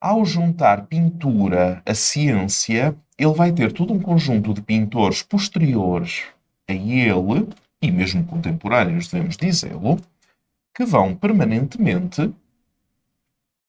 ao 0.00 0.24
juntar 0.24 0.86
pintura 0.86 1.82
à 1.86 1.94
ciência, 1.94 2.94
ele 3.16 3.32
vai 3.32 3.52
ter 3.52 3.72
todo 3.72 3.92
um 3.92 4.00
conjunto 4.00 4.52
de 4.52 4.60
pintores 4.60 5.22
posteriores 5.22 6.24
a 6.68 6.72
ele, 6.72 7.48
e 7.80 7.90
mesmo 7.90 8.24
contemporâneos, 8.24 9.08
devemos 9.08 9.36
dizê-lo, 9.36 9.98
que 10.74 10.84
vão 10.84 11.14
permanentemente 11.14 12.32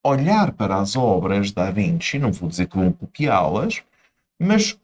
olhar 0.04 0.52
para 0.52 0.78
as 0.78 0.96
obras 0.96 1.52
da 1.52 1.72
Vinci, 1.72 2.20
não 2.20 2.32
vou 2.32 2.50
dizer 2.50 2.68
que 2.68 2.78
vão 2.78 2.92
copiá-las, 2.92 3.82
mas 4.40 4.78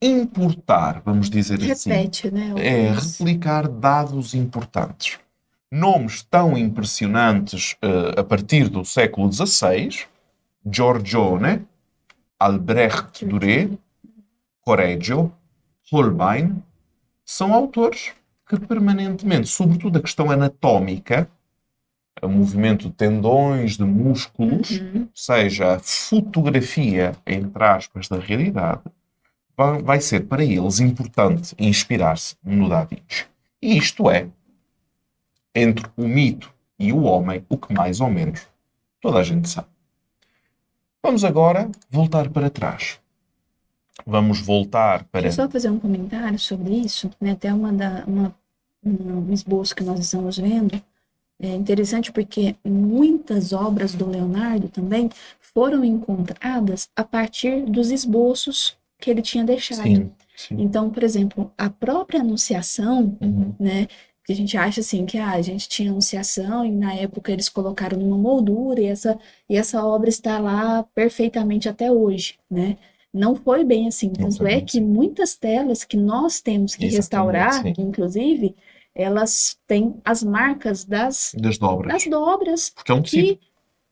importar, 0.00 1.02
vamos 1.04 1.28
dizer 1.28 1.60
assim. 1.70 1.90
Repete, 1.90 2.30
né? 2.30 2.52
É 2.56 2.88
alguns. 2.90 3.18
replicar 3.18 3.68
dados 3.68 4.34
importantes. 4.34 5.18
Nomes 5.70 6.22
tão 6.22 6.56
impressionantes 6.56 7.76
eh, 7.82 8.20
a 8.20 8.24
partir 8.24 8.68
do 8.68 8.84
século 8.84 9.30
XVI, 9.30 10.04
Giorgione, 10.70 11.66
Albrecht 12.38 13.24
Dürer, 13.26 13.70
Correggio, 14.62 15.32
Holbein, 15.92 16.62
são 17.24 17.52
autores 17.52 18.12
que 18.48 18.58
permanentemente, 18.58 19.48
sobretudo 19.48 19.98
a 19.98 20.02
questão 20.02 20.30
anatómica, 20.30 21.28
o 22.22 22.28
movimento 22.28 22.88
de 22.88 22.94
tendões, 22.94 23.76
de 23.76 23.84
músculos, 23.84 24.70
Uhum. 24.70 25.02
ou 25.02 25.08
seja, 25.14 25.74
a 25.76 25.78
fotografia, 25.78 27.14
entre 27.26 27.62
aspas, 27.62 28.08
da 28.08 28.18
realidade, 28.18 28.80
vai, 29.58 30.00
ser 30.00 30.26
para 30.26 30.44
eles 30.44 30.78
importante 30.78 31.54
inspirar-se 31.58 32.36
no 32.44 32.68
Da 32.68 32.84
Vinci. 32.84 33.26
E 33.60 33.76
isto 33.76 34.08
é, 34.08 34.28
entre 35.52 35.84
o 35.96 36.06
mito 36.06 36.52
e 36.78 36.92
o 36.92 37.02
homem, 37.02 37.44
o 37.48 37.58
que 37.58 37.74
mais 37.74 38.00
ou 38.00 38.08
menos 38.08 38.46
toda 39.00 39.18
a 39.18 39.24
gente 39.24 39.48
sabe. 39.48 39.66
Vamos 41.02 41.24
agora 41.24 41.68
voltar 41.90 42.28
para 42.30 42.48
trás. 42.48 43.00
Vamos 44.06 44.40
voltar 44.40 45.04
para. 45.04 45.26
Eu 45.26 45.32
só 45.32 45.48
fazer 45.48 45.70
um 45.70 45.80
comentário 45.80 46.38
sobre 46.38 46.74
isso, 46.74 47.10
né? 47.20 47.32
Até 47.32 47.52
uma 47.52 47.72
da, 47.72 48.04
uma, 48.06 48.34
um 48.84 49.32
esboço 49.32 49.74
que 49.74 49.82
nós 49.82 49.98
estamos 49.98 50.38
vendo. 50.38 50.80
É 51.40 51.54
interessante 51.54 52.12
porque 52.12 52.56
muitas 52.64 53.52
obras 53.52 53.94
do 53.94 54.08
Leonardo 54.08 54.68
também 54.68 55.10
foram 55.40 55.84
encontradas 55.84 56.88
a 56.96 57.04
partir 57.04 57.64
dos 57.64 57.90
esboços 57.90 58.76
que 58.98 59.10
ele 59.10 59.22
tinha 59.22 59.44
deixado. 59.44 59.82
Sim, 59.82 60.10
sim. 60.36 60.56
Então, 60.58 60.90
por 60.90 61.02
exemplo, 61.02 61.52
a 61.56 61.70
própria 61.70 62.20
Anunciação, 62.20 63.16
Uhum. 63.20 63.54
né? 63.58 63.86
Que 64.24 64.32
a 64.32 64.36
gente 64.36 64.56
acha 64.58 64.80
assim 64.80 65.06
que 65.06 65.16
ah, 65.16 65.30
a 65.32 65.40
gente 65.40 65.68
tinha 65.68 65.90
Anunciação 65.90 66.64
e 66.66 66.70
na 66.70 66.92
época 66.94 67.32
eles 67.32 67.48
colocaram 67.48 67.98
numa 67.98 68.18
moldura 68.18 68.80
e 68.80 68.86
essa, 68.86 69.18
e 69.48 69.56
essa 69.56 69.82
obra 69.84 70.08
está 70.10 70.38
lá 70.38 70.82
perfeitamente 70.94 71.68
até 71.68 71.90
hoje, 71.90 72.38
né? 72.50 72.76
Não 73.14 73.34
foi 73.34 73.64
bem 73.64 73.88
assim. 73.88 74.10
Tanto 74.10 74.24
é 74.24 74.28
Exatamente, 74.28 74.64
que 74.66 74.78
sim. 74.78 74.84
muitas 74.84 75.34
telas 75.34 75.82
que 75.82 75.96
nós 75.96 76.40
temos 76.42 76.74
que 76.74 76.84
Exatamente, 76.84 76.96
restaurar, 76.96 77.62
sim. 77.62 77.72
inclusive, 77.78 78.54
elas 78.94 79.56
têm 79.66 79.94
as 80.04 80.22
marcas 80.22 80.84
das, 80.84 81.32
Das 81.38 81.56
dobras. 81.56 81.92
das 81.94 82.04
dobras 82.06 82.70
Porque 82.70 82.92
é 82.92 82.94
um 82.94 83.00
que 83.02 83.40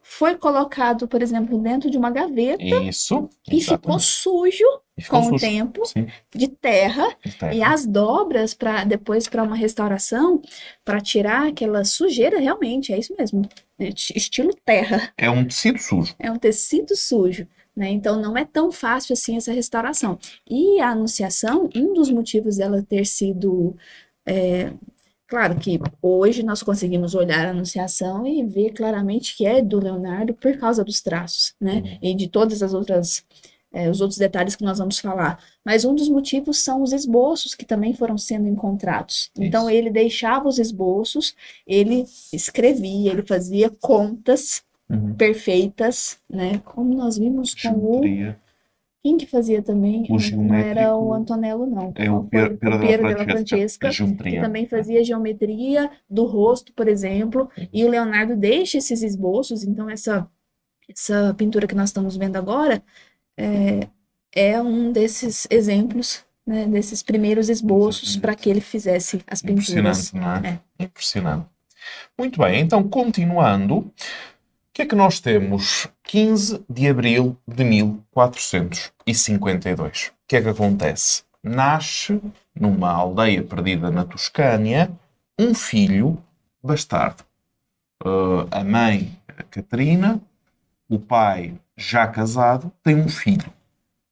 foi 0.02 0.36
colocado, 0.36 1.08
por 1.08 1.22
exemplo, 1.22 1.58
dentro 1.58 1.90
de 1.90 1.96
uma 1.96 2.10
gaveta 2.10 2.62
Isso. 2.62 3.28
e 3.50 3.60
ficou 3.62 3.98
sujo 3.98 4.64
Com 5.08 5.26
o 5.28 5.38
tempo 5.38 5.84
Sim. 5.84 6.06
de 6.34 6.48
terra 6.48 7.06
Está 7.22 7.52
e 7.52 7.62
as 7.62 7.84
dobras 7.86 8.54
para 8.54 8.82
depois 8.84 9.28
para 9.28 9.42
uma 9.42 9.54
restauração, 9.54 10.40
para 10.84 11.00
tirar 11.02 11.48
aquela 11.48 11.84
sujeira, 11.84 12.40
realmente, 12.40 12.92
é 12.94 12.98
isso 12.98 13.14
mesmo. 13.18 13.46
é 13.78 13.88
Estilo 13.88 14.54
terra, 14.64 15.12
É 15.18 15.28
um 15.28 15.44
tecido 15.44 15.78
sujo. 15.78 16.14
é 16.18 16.30
um 16.30 16.38
tecido 16.38 16.96
sujo, 16.96 17.46
né? 17.76 17.90
Então 17.90 18.18
não 18.20 18.38
é 18.38 18.44
tão 18.46 18.72
fácil 18.72 19.12
assim 19.12 19.36
essa 19.36 19.52
restauração. 19.52 20.18
E 20.48 20.80
a 20.80 20.88
Anunciação, 20.90 21.68
um 21.76 21.92
dos 21.92 22.10
motivos 22.10 22.56
dela 22.56 22.82
ter 22.82 23.04
sido 23.04 23.76
é, 24.26 24.72
Claro 25.28 25.58
que 25.58 25.80
hoje 26.00 26.42
nós 26.44 26.62
conseguimos 26.62 27.14
olhar 27.14 27.46
a 27.46 27.50
Anunciação 27.50 28.24
e 28.24 28.44
ver 28.44 28.70
claramente 28.72 29.36
que 29.36 29.44
é 29.44 29.60
do 29.60 29.80
Leonardo 29.80 30.32
por 30.34 30.56
causa 30.56 30.84
dos 30.84 31.00
traços, 31.02 31.52
né? 31.60 31.82
Uhum. 31.84 31.98
E 32.00 32.14
de 32.14 32.28
todas 32.28 32.62
as 32.62 32.72
outras, 32.72 33.24
eh, 33.72 33.90
os 33.90 34.00
outros 34.00 34.18
detalhes 34.18 34.56
que 34.56 34.64
nós 34.64 34.78
vamos 34.78 34.98
falar. 34.98 35.38
Mas 35.64 35.84
um 35.84 35.94
dos 35.94 36.08
motivos 36.08 36.58
são 36.58 36.82
os 36.82 36.92
esboços 36.92 37.54
que 37.54 37.64
também 37.64 37.94
foram 37.94 38.16
sendo 38.18 38.48
encontrados. 38.48 39.30
Então 39.38 39.68
Isso. 39.68 39.78
ele 39.78 39.90
deixava 39.90 40.48
os 40.48 40.58
esboços, 40.58 41.34
ele 41.66 42.04
escrevia, 42.32 43.12
ele 43.12 43.22
fazia 43.22 43.70
contas 43.70 44.64
Uhum. 44.88 45.14
perfeitas, 45.14 46.20
né? 46.30 46.60
Como 46.64 46.94
nós 46.94 47.18
vimos 47.18 47.56
com 47.56 47.70
o 47.70 48.00
quem 49.06 49.16
que 49.16 49.26
fazia 49.26 49.62
também? 49.62 50.04
O 50.10 50.16
Não 50.42 50.54
era 50.56 50.96
o 50.96 51.14
Antonello, 51.14 51.64
não. 51.64 51.92
É 51.94 52.10
o 52.10 52.24
Piero 52.24 52.58
Piero 52.58 53.06
della 53.06 53.24
Francesca. 53.24 53.88
Que 53.88 54.40
também 54.40 54.66
fazia 54.66 55.04
geometria 55.04 55.88
do 56.10 56.24
rosto, 56.24 56.72
por 56.72 56.88
exemplo, 56.88 57.48
e 57.72 57.84
o 57.84 57.88
Leonardo 57.88 58.34
deixa 58.34 58.78
esses 58.78 59.04
esboços, 59.04 59.62
então 59.62 59.88
essa, 59.88 60.28
essa 60.88 61.32
pintura 61.38 61.68
que 61.68 61.74
nós 61.76 61.90
estamos 61.90 62.16
vendo 62.16 62.34
agora 62.34 62.82
é, 63.36 63.88
é 64.32 64.60
um 64.60 64.92
desses 64.92 65.46
exemplos, 65.50 66.24
né, 66.46 66.66
desses 66.66 67.02
primeiros 67.02 67.48
esboços 67.48 68.16
para 68.16 68.34
que 68.34 68.48
ele 68.48 68.60
fizesse 68.60 69.20
as 69.26 69.42
pinturas. 69.42 70.12
Impressionante, 70.12 70.14
não 70.14 70.50
é? 70.50 70.60
Impressionante. 70.78 71.46
Muito 72.18 72.40
bem, 72.40 72.60
então 72.60 72.82
continuando, 72.88 73.78
o 73.78 73.92
que 74.72 74.82
é 74.82 74.86
que 74.86 74.94
nós 74.94 75.20
temos? 75.20 75.88
15 76.04 76.64
de 76.68 76.88
abril 76.88 77.36
de 77.46 77.64
1452. 77.64 80.08
O 80.08 80.12
que 80.28 80.36
é 80.36 80.42
que 80.42 80.48
acontece? 80.48 81.24
Nasce 81.42 82.20
numa 82.54 82.90
aldeia 82.90 83.42
perdida 83.42 83.90
na 83.90 84.04
Toscânia 84.04 84.90
um 85.38 85.54
filho 85.54 86.18
bastardo. 86.62 87.24
Uh, 88.04 88.46
a 88.50 88.62
mãe, 88.64 89.18
a 89.28 89.42
Catarina, 89.42 90.20
o 90.88 90.98
pai, 90.98 91.54
já 91.76 92.06
casado, 92.06 92.72
tem 92.82 92.96
um 92.96 93.08
filho. 93.08 93.52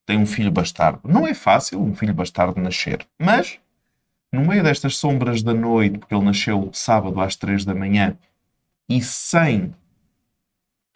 Tem 0.06 0.18
um 0.18 0.26
filho 0.26 0.50
bastardo. 0.50 1.00
Não 1.04 1.26
é 1.26 1.32
fácil 1.32 1.82
um 1.82 1.94
filho 1.94 2.12
bastardo 2.12 2.60
nascer, 2.60 3.06
mas 3.18 3.58
no 4.32 4.44
meio 4.44 4.62
destas 4.62 4.96
sombras 4.96 5.42
da 5.42 5.54
noite, 5.54 5.98
porque 5.98 6.14
ele 6.14 6.24
nasceu 6.24 6.68
sábado 6.72 7.20
às 7.20 7.36
três 7.36 7.64
da 7.64 7.74
manhã, 7.74 8.18
e 8.88 9.00
sem 9.00 9.74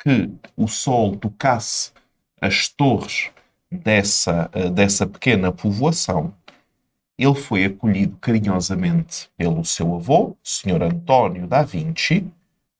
que 0.02 0.30
o 0.56 0.68
sol 0.68 1.16
tocasse 1.16 1.92
as 2.40 2.68
torres 2.68 3.30
dessa, 3.70 4.50
eh, 4.52 4.70
dessa 4.70 5.06
pequena 5.06 5.52
povoação, 5.52 6.34
ele 7.16 7.34
foi 7.34 7.64
acolhido 7.64 8.16
carinhosamente 8.18 9.28
pelo 9.36 9.64
seu 9.64 9.94
avô, 9.94 10.36
Sr. 10.42 10.82
António 10.82 11.46
da 11.46 11.62
Vinci, 11.62 12.26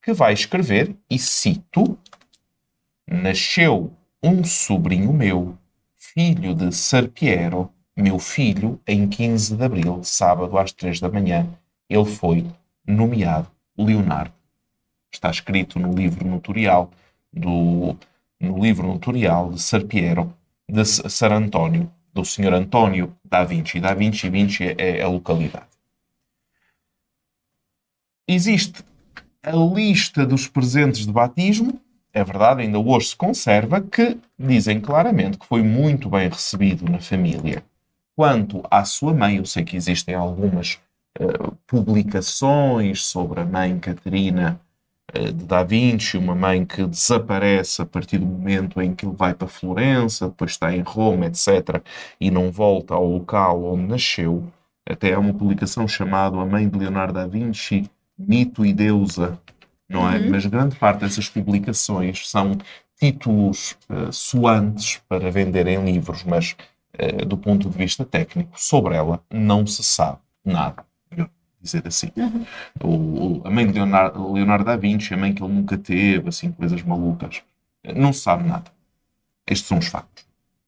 que 0.01 0.13
vai 0.13 0.33
escrever, 0.33 0.95
e 1.09 1.19
cito: 1.19 1.97
Nasceu 3.11 3.91
um 4.21 4.43
sobrinho 4.43 5.11
meu, 5.11 5.57
filho 5.95 6.53
de 6.53 6.71
Sarpiero, 6.71 7.73
meu 7.97 8.19
filho, 8.19 8.79
em 8.85 9.09
15 9.09 9.55
de 9.55 9.63
abril, 9.63 10.03
sábado 10.03 10.55
às 10.59 10.71
3 10.71 10.99
da 10.99 11.09
manhã, 11.09 11.49
ele 11.89 12.05
foi 12.05 12.45
nomeado 12.85 13.49
Leonardo. 13.75 14.31
Está 15.11 15.31
escrito 15.31 15.79
no 15.79 15.91
livro 15.91 16.27
notorial 16.27 16.91
do 17.33 17.97
no 18.39 18.63
livro 18.63 18.87
notorial 18.87 19.51
de 19.53 19.61
Sarpiero, 19.61 20.31
de 20.69 20.85
San 20.85 21.33
António, 21.33 21.91
do 22.13 22.23
Sr. 22.23 22.53
António 22.53 23.15
da 23.25 23.43
Vinci. 23.43 23.79
Da 23.79 23.93
Vinci, 23.95 24.29
Vinci 24.29 24.75
é 24.77 25.01
a 25.01 25.07
localidade. 25.07 25.65
Existe 28.27 28.83
a 29.41 29.51
lista 29.51 30.27
dos 30.27 30.47
presentes 30.47 31.07
de 31.07 31.11
batismo, 31.11 31.81
é 32.13 32.23
verdade, 32.23 32.61
ainda 32.61 32.79
hoje 32.79 33.09
se 33.09 33.15
conserva, 33.15 33.81
que 33.81 34.17
dizem 34.37 34.79
claramente 34.81 35.37
que 35.37 35.45
foi 35.45 35.61
muito 35.61 36.09
bem 36.09 36.29
recebido 36.29 36.89
na 36.89 36.99
família. 36.99 37.63
Quanto 38.15 38.63
à 38.69 38.83
sua 38.83 39.13
mãe, 39.13 39.37
eu 39.37 39.45
sei 39.45 39.63
que 39.63 39.77
existem 39.77 40.15
algumas 40.15 40.79
eh, 41.19 41.25
publicações 41.67 43.05
sobre 43.05 43.41
a 43.41 43.45
mãe 43.45 43.79
Catarina 43.79 44.59
eh, 45.13 45.31
de 45.31 45.45
Da 45.45 45.63
Vinci, 45.63 46.17
uma 46.17 46.35
mãe 46.35 46.65
que 46.65 46.85
desaparece 46.85 47.81
a 47.81 47.85
partir 47.85 48.17
do 48.17 48.25
momento 48.25 48.81
em 48.81 48.93
que 48.93 49.05
ele 49.05 49.15
vai 49.15 49.33
para 49.33 49.47
Florença, 49.47 50.27
depois 50.27 50.51
está 50.51 50.75
em 50.75 50.81
Roma, 50.81 51.27
etc., 51.27 51.81
e 52.19 52.29
não 52.31 52.51
volta 52.51 52.93
ao 52.93 53.05
local 53.07 53.63
onde 53.63 53.83
nasceu. 53.83 54.43
Até 54.85 55.13
há 55.13 55.19
uma 55.19 55.33
publicação 55.33 55.87
chamada 55.87 56.37
A 56.37 56.45
Mãe 56.45 56.67
de 56.67 56.77
Leonardo 56.77 57.13
da 57.13 57.27
Vinci, 57.27 57.89
Mito 58.17 58.65
e 58.65 58.73
Deusa, 58.73 59.39
não 59.89 60.09
é? 60.09 60.17
Uhum. 60.19 60.29
Mas 60.29 60.45
grande 60.45 60.75
parte 60.75 61.01
dessas 61.01 61.27
publicações 61.29 62.29
são 62.29 62.57
títulos 62.99 63.75
eh, 63.89 64.11
soantes 64.11 65.01
para 65.09 65.31
vender 65.31 65.67
em 65.67 65.83
livros, 65.83 66.23
mas 66.23 66.55
eh, 66.93 67.25
do 67.25 67.37
ponto 67.37 67.69
de 67.69 67.77
vista 67.77 68.05
técnico, 68.05 68.51
sobre 68.59 68.95
ela 68.95 69.21
não 69.31 69.65
se 69.65 69.83
sabe 69.83 70.19
nada. 70.45 70.85
Dizer 71.61 71.85
assim. 71.85 72.09
Uhum. 72.15 72.45
O- 72.81 73.41
o- 73.41 73.47
a 73.47 73.49
mãe 73.51 73.67
de 73.67 73.73
Leonardo, 73.73 74.31
Leonardo 74.31 74.63
da 74.63 74.77
Vinci, 74.77 75.13
a 75.13 75.17
mãe 75.17 75.33
que 75.33 75.43
ele 75.43 75.51
nunca 75.53 75.77
teve, 75.77 76.29
assim, 76.29 76.51
coisas 76.53 76.81
malucas. 76.83 77.41
Não 77.97 78.13
se 78.13 78.21
sabe 78.21 78.47
nada. 78.47 78.71
Estes 79.45 79.67
são 79.67 79.77
os 79.79 79.87
factos. 79.87 80.25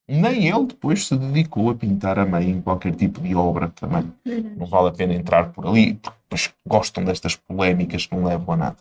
Nem 0.07 0.49
ele 0.49 0.65
depois 0.65 1.07
se 1.07 1.15
dedicou 1.15 1.69
a 1.69 1.75
pintar 1.75 2.19
a 2.19 2.25
mãe 2.25 2.49
em 2.49 2.62
qualquer 2.62 2.93
tipo 2.93 3.21
de 3.21 3.34
obra 3.34 3.69
também. 3.69 4.12
Verdade. 4.25 4.55
Não 4.57 4.65
vale 4.65 4.89
a 4.89 4.91
pena 4.91 5.13
entrar 5.13 5.51
por 5.53 5.65
ali, 5.65 5.93
porque 5.93 6.49
gostam 6.67 7.05
destas 7.05 7.36
polémicas 7.38 8.05
que 8.05 8.15
não 8.15 8.25
levam 8.25 8.53
a 8.53 8.57
nada. 8.57 8.77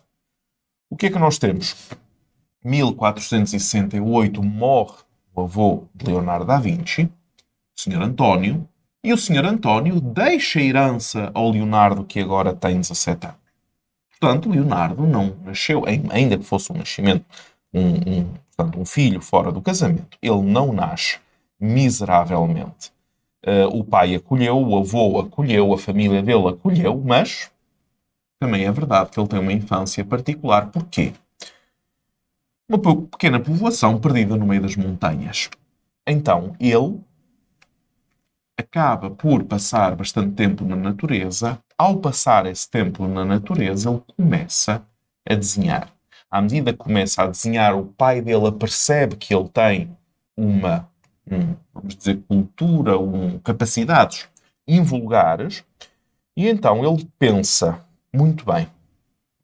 O 0.91 0.97
que 0.97 1.05
é 1.05 1.09
que 1.09 1.17
nós 1.17 1.37
temos? 1.37 1.89
1468 2.65 4.43
morre 4.43 4.97
o 5.33 5.43
avô 5.43 5.85
de 5.95 6.05
Leonardo 6.05 6.45
da 6.45 6.59
Vinci. 6.59 7.09
Sr. 7.73 8.01
António, 8.01 8.67
e 9.01 9.13
o 9.13 9.17
Sr. 9.17 9.45
António 9.45 10.01
deixa 10.01 10.59
a 10.59 10.61
herança 10.61 11.31
ao 11.33 11.49
Leonardo, 11.49 12.03
que 12.03 12.19
agora 12.19 12.53
tem 12.53 12.81
17 12.81 13.25
anos. 13.25 13.39
Portanto, 14.19 14.49
Leonardo 14.49 15.07
não 15.07 15.33
nasceu, 15.45 15.85
ainda 15.87 16.37
que 16.37 16.43
fosse 16.43 16.73
um 16.73 16.75
nascimento, 16.75 17.25
um, 17.73 17.87
um, 17.87 18.33
portanto, 18.53 18.77
um 18.77 18.85
filho 18.85 19.21
fora 19.21 19.49
do 19.49 19.61
casamento, 19.61 20.17
ele 20.21 20.41
não 20.41 20.73
nasce 20.73 21.19
miseravelmente. 21.57 22.91
Uh, 23.47 23.79
o 23.79 23.83
pai 23.85 24.13
acolheu, 24.13 24.57
o 24.57 24.77
avô 24.77 25.21
acolheu, 25.21 25.73
a 25.73 25.77
família 25.77 26.21
dele 26.21 26.49
acolheu, 26.49 27.01
mas 27.03 27.49
também 28.41 28.65
é 28.65 28.71
verdade 28.71 29.11
que 29.11 29.19
ele 29.19 29.27
tem 29.27 29.39
uma 29.39 29.53
infância 29.53 30.03
particular. 30.03 30.71
Porquê? 30.71 31.13
Uma 32.67 32.79
pequena 33.05 33.39
povoação 33.39 33.99
perdida 33.99 34.35
no 34.35 34.47
meio 34.47 34.63
das 34.63 34.75
montanhas. 34.75 35.47
Então, 36.07 36.55
ele 36.59 36.99
acaba 38.57 39.11
por 39.11 39.43
passar 39.43 39.95
bastante 39.95 40.33
tempo 40.33 40.65
na 40.65 40.75
natureza. 40.75 41.59
Ao 41.77 41.97
passar 41.97 42.47
esse 42.47 42.67
tempo 42.67 43.07
na 43.07 43.23
natureza, 43.23 43.91
ele 43.91 44.01
começa 44.17 44.83
a 45.29 45.35
desenhar. 45.35 45.93
À 46.29 46.41
medida 46.41 46.73
que 46.73 46.79
começa 46.79 47.21
a 47.21 47.27
desenhar, 47.27 47.75
o 47.75 47.85
pai 47.85 48.21
dele 48.21 48.51
percebe 48.53 49.17
que 49.17 49.35
ele 49.35 49.49
tem 49.49 49.95
uma, 50.35 50.89
um, 51.31 51.55
vamos 51.71 51.95
dizer, 51.95 52.19
cultura, 52.27 52.97
um, 52.97 53.37
capacidades 53.37 54.27
invulgares, 54.67 55.63
e 56.35 56.47
então 56.47 56.83
ele 56.83 57.07
pensa, 57.19 57.85
muito 58.13 58.45
bem, 58.45 58.67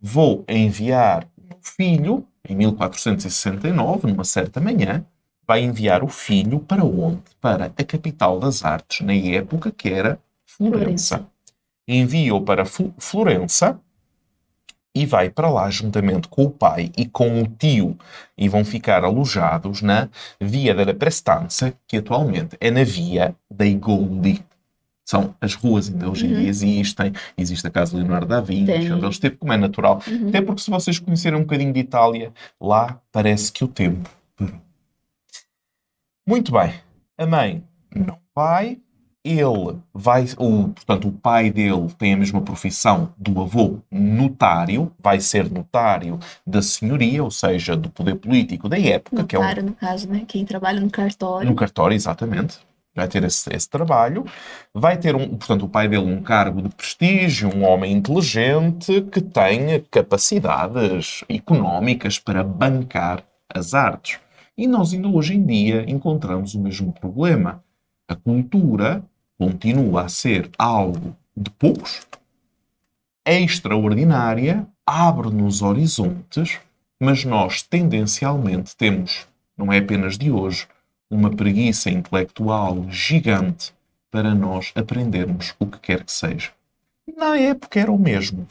vou 0.01 0.43
enviar 0.47 1.25
um 1.37 1.55
filho, 1.61 2.25
em 2.47 2.55
1469, 2.55 4.07
numa 4.07 4.23
certa 4.23 4.59
manhã, 4.59 5.05
vai 5.47 5.61
enviar 5.61 6.03
o 6.03 6.07
filho 6.07 6.59
para 6.59 6.83
onde? 6.83 7.23
Para 7.39 7.65
a 7.65 7.83
capital 7.83 8.39
das 8.39 8.65
artes, 8.65 9.05
na 9.05 9.13
época 9.13 9.71
que 9.71 9.89
era 9.89 10.19
Florença. 10.45 11.25
Envia-o 11.87 12.41
para 12.41 12.65
Florença 12.65 13.79
e 14.93 15.05
vai 15.05 15.29
para 15.29 15.49
lá 15.49 15.69
juntamente 15.69 16.27
com 16.27 16.43
o 16.43 16.49
pai 16.49 16.91
e 16.97 17.05
com 17.05 17.41
o 17.41 17.47
tio 17.47 17.95
e 18.37 18.49
vão 18.49 18.65
ficar 18.65 19.03
alojados 19.05 19.81
na 19.81 20.09
Via 20.41 20.73
della 20.73 20.93
Prestanza, 20.93 21.73
que 21.87 21.97
atualmente 21.97 22.57
é 22.59 22.71
na 22.71 22.83
Via 22.83 23.35
dei 23.49 23.75
Goldi. 23.75 24.43
São 25.07 25.33
as 25.39 25.53
ruas 25.55 25.87
ainda 25.87 26.09
hoje 26.09 26.25
em 26.25 26.29
dia 26.29 26.39
uhum. 26.39 26.47
existem. 26.47 27.13
Existe 27.37 27.65
a 27.65 27.69
casa 27.69 27.91
de 27.91 27.97
Leonardo 27.97 28.27
da 28.27 28.41
Vinci, 28.41 28.91
onde 28.91 29.05
ele 29.05 29.07
esteve, 29.07 29.37
como 29.37 29.53
é 29.53 29.57
natural. 29.57 30.01
Uhum. 30.05 30.27
Até 30.27 30.41
porque 30.41 30.61
se 30.61 30.69
vocês 30.69 30.99
conhecerem 30.99 31.39
um 31.39 31.43
bocadinho 31.43 31.71
de 31.71 31.79
Itália, 31.79 32.33
lá 32.59 32.99
parece 33.09 33.49
que 33.49 33.63
o 33.63 33.69
tempo 33.69 34.09
muito 36.27 36.51
bem. 36.51 36.73
A 37.17 37.25
mãe 37.25 37.63
não 37.95 38.17
vai. 38.35 38.79
Ele 39.23 39.77
vai, 39.93 40.25
o, 40.37 40.69
portanto, 40.69 41.07
o 41.07 41.11
pai 41.11 41.51
dele 41.51 41.87
tem 41.97 42.13
a 42.13 42.17
mesma 42.17 42.41
profissão 42.41 43.13
do 43.17 43.41
avô, 43.41 43.79
notário, 43.91 44.91
vai 44.99 45.19
ser 45.19 45.49
notário 45.51 46.17
da 46.45 46.61
senhoria, 46.61 47.23
ou 47.23 47.31
seja, 47.31 47.75
do 47.75 47.89
poder 47.89 48.15
político 48.15 48.69
da 48.69 48.79
época. 48.79 49.21
Notário, 49.21 49.27
que 49.27 49.59
é 49.59 49.61
um... 49.61 49.65
no 49.65 49.73
caso, 49.73 50.09
né? 50.09 50.23
Quem 50.27 50.45
trabalha 50.45 50.79
no 50.79 50.89
cartório. 50.89 51.49
No 51.49 51.55
cartório, 51.55 51.95
exatamente 51.95 52.59
vai 52.97 53.07
ter 53.07 53.23
esse, 53.23 53.47
esse, 53.55 53.69
trabalho, 53.69 54.25
vai 54.73 54.97
ter, 54.97 55.15
um, 55.15 55.29
portanto, 55.29 55.65
o 55.65 55.69
pai 55.69 55.87
dele 55.87 56.03
um 56.03 56.21
cargo 56.21 56.61
de 56.61 56.69
prestígio, 56.69 57.55
um 57.55 57.63
homem 57.63 57.93
inteligente 57.93 59.01
que 59.03 59.21
tenha 59.21 59.79
capacidades 59.91 61.23
económicas 61.29 62.17
para 62.17 62.43
bancar 62.43 63.23
as 63.47 63.73
artes. 63.73 64.19
E 64.57 64.65
nós 64.67 64.93
ainda 64.93 65.07
hoje 65.07 65.35
em 65.35 65.45
dia 65.45 65.85
encontramos 65.87 66.55
o 66.55 66.59
mesmo 66.59 66.91
problema. 66.91 67.63
A 68.07 68.15
cultura 68.15 69.03
continua 69.37 70.03
a 70.03 70.09
ser 70.09 70.49
algo 70.57 71.15
de 71.35 71.51
poucos, 71.51 72.01
é 73.23 73.39
extraordinária, 73.39 74.65
abre-nos 74.85 75.61
horizontes, 75.61 76.59
mas 76.99 77.25
nós 77.25 77.61
tendencialmente 77.61 78.75
temos, 78.75 79.27
não 79.55 79.71
é 79.71 79.77
apenas 79.77 80.17
de 80.17 80.31
hoje, 80.31 80.65
uma 81.09 81.29
preguiça 81.29 81.89
intelectual 81.89 82.85
gigante 82.89 83.73
para 84.11 84.33
nós 84.33 84.71
aprendermos 84.75 85.55
o 85.59 85.65
que 85.65 85.79
quer 85.79 86.03
que 86.03 86.11
seja. 86.11 86.51
Na 87.15 87.37
época 87.37 87.79
era 87.79 87.91
o 87.91 87.97
mesmo. 87.97 88.47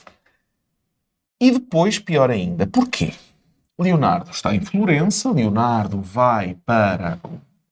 E 1.40 1.50
depois, 1.50 1.98
pior 1.98 2.30
ainda, 2.30 2.66
porquê? 2.66 3.12
Leonardo 3.78 4.30
está 4.30 4.54
em 4.54 4.60
Florença, 4.60 5.30
Leonardo 5.30 6.00
vai 6.00 6.56
para 6.64 7.18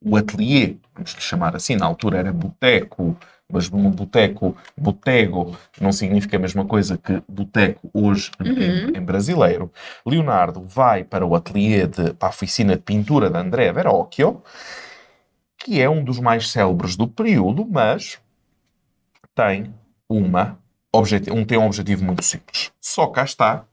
o 0.05 0.16
ateliê, 0.16 0.77
vamos 0.94 1.14
lhe 1.14 1.20
chamar 1.20 1.57
assim, 1.57 1.77
na 1.77 1.87
altura 1.87 2.18
era 2.18 2.33
boteco, 2.33 3.16
mas 3.50 3.68
boteco, 3.68 4.57
botego, 4.76 5.57
não 5.80 5.92
significa 5.92 6.37
a 6.37 6.40
mesma 6.40 6.64
coisa 6.64 6.98
que 6.98 7.22
boteco 7.28 7.90
hoje 7.92 8.30
uhum. 8.40 8.52
em, 8.52 8.96
em, 8.96 9.02
brasileiro. 9.02 9.70
Leonardo 10.04 10.62
vai 10.62 11.04
para 11.04 11.26
o 11.26 11.35
ateliê, 11.35 11.87
de, 11.87 12.14
para 12.14 12.28
a 12.28 12.30
oficina 12.30 12.74
de 12.76 12.83
pintura 12.83 13.30
de 13.30 13.37
André 13.37 13.72
Verrocchio, 13.72 14.42
que 15.59 15.80
é 15.80 15.88
um 15.88 16.02
dos 16.02 16.18
mais 16.18 16.50
célebres 16.50 16.96
do 16.96 17.07
período, 17.07 17.66
mas 17.66 18.18
tem 19.35 19.72
uma 20.09 20.59
um, 21.33 21.44
tem 21.44 21.59
um 21.59 21.66
objetivo 21.66 22.04
muito 22.04 22.22
simples. 22.24 22.70
Só 22.80 23.09
cá 23.09 23.24
está 23.24 23.64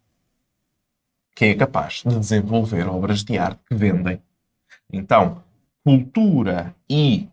quem 1.36 1.52
é 1.52 1.56
capaz 1.56 2.04
de 2.06 2.20
desenvolver 2.20 2.88
obras 2.88 3.24
de 3.24 3.38
arte 3.38 3.60
que 3.68 3.76
vendem. 3.76 4.22
Então, 4.92 5.44
cultura 5.84 6.76
e 6.90 7.30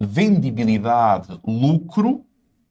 vendibilidade, 0.00 1.38
lucro, 1.46 2.24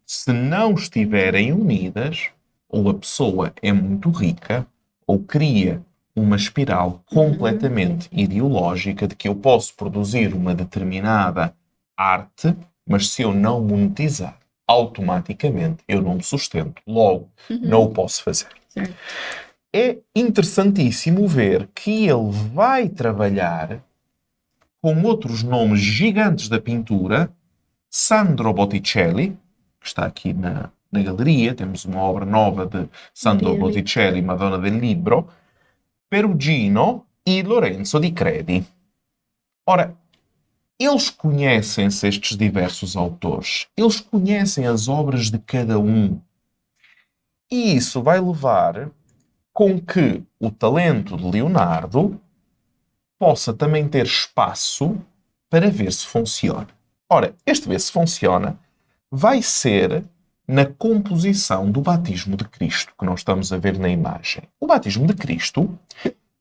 se 0.05 0.31
não 0.31 0.73
estiverem 0.73 1.51
unidas, 1.51 2.29
ou 2.69 2.89
a 2.89 2.93
pessoa 2.93 3.53
é 3.61 3.71
muito 3.71 4.09
rica, 4.09 4.65
ou 5.07 5.19
cria 5.19 5.81
uma 6.15 6.35
espiral 6.35 7.03
completamente 7.05 8.07
ideológica 8.11 9.07
de 9.07 9.15
que 9.15 9.27
eu 9.27 9.35
posso 9.35 9.75
produzir 9.75 10.33
uma 10.33 10.53
determinada 10.53 11.55
arte, 11.97 12.55
mas 12.87 13.09
se 13.09 13.21
eu 13.21 13.33
não 13.33 13.61
monetizar, 13.61 14.37
automaticamente 14.67 15.83
eu 15.87 16.01
não 16.01 16.15
me 16.15 16.23
sustento. 16.23 16.81
Logo, 16.85 17.29
uhum. 17.49 17.59
não 17.61 17.83
o 17.83 17.89
posso 17.91 18.23
fazer. 18.23 18.47
Certo 18.69 18.93
é 19.73 19.97
interessantíssimo 20.15 21.27
ver 21.27 21.67
que 21.73 22.05
ele 22.05 22.31
vai 22.53 22.87
trabalhar 22.87 23.83
com 24.83 25.01
outros 25.03 25.43
nomes 25.43 25.79
gigantes 25.79 26.49
da 26.49 26.59
pintura, 26.59 27.33
Sandro 27.89 28.53
Botticelli, 28.53 29.29
que 29.79 29.87
está 29.87 30.05
aqui 30.05 30.33
na, 30.33 30.69
na 30.91 31.01
galeria, 31.01 31.55
temos 31.55 31.85
uma 31.85 32.01
obra 32.01 32.25
nova 32.25 32.65
de 32.65 32.89
Sandro 33.13 33.57
Botticelli, 33.57 34.21
Madonna 34.21 34.59
del 34.59 34.77
Libro, 34.77 35.29
Perugino 36.09 37.05
e 37.25 37.41
Lorenzo 37.41 37.97
di 37.97 38.11
Credi. 38.11 38.67
Ora, 39.65 39.95
eles 40.77 41.09
conhecem-se, 41.09 42.05
estes 42.05 42.35
diversos 42.35 42.97
autores, 42.97 43.69
eles 43.77 44.01
conhecem 44.01 44.67
as 44.67 44.89
obras 44.89 45.31
de 45.31 45.39
cada 45.39 45.79
um. 45.79 46.19
E 47.49 47.73
isso 47.77 48.03
vai 48.03 48.19
levar 48.19 48.91
com 49.53 49.79
que 49.79 50.21
o 50.37 50.51
talento 50.51 51.15
de 51.15 51.23
Leonardo 51.31 52.19
possa 53.23 53.53
também 53.53 53.87
ter 53.87 54.05
espaço 54.05 54.97
para 55.49 55.71
ver 55.71 55.93
se 55.93 56.05
funciona. 56.05 56.67
Ora, 57.09 57.33
este 57.45 57.69
ver 57.69 57.79
se 57.79 57.89
funciona 57.89 58.59
vai 59.09 59.41
ser 59.41 60.03
na 60.45 60.65
composição 60.65 61.71
do 61.71 61.79
batismo 61.79 62.35
de 62.35 62.43
Cristo, 62.43 62.91
que 62.99 63.05
nós 63.05 63.21
estamos 63.21 63.53
a 63.53 63.57
ver 63.57 63.79
na 63.79 63.87
imagem. 63.87 64.43
O 64.59 64.67
batismo 64.67 65.07
de 65.07 65.13
Cristo, 65.13 65.73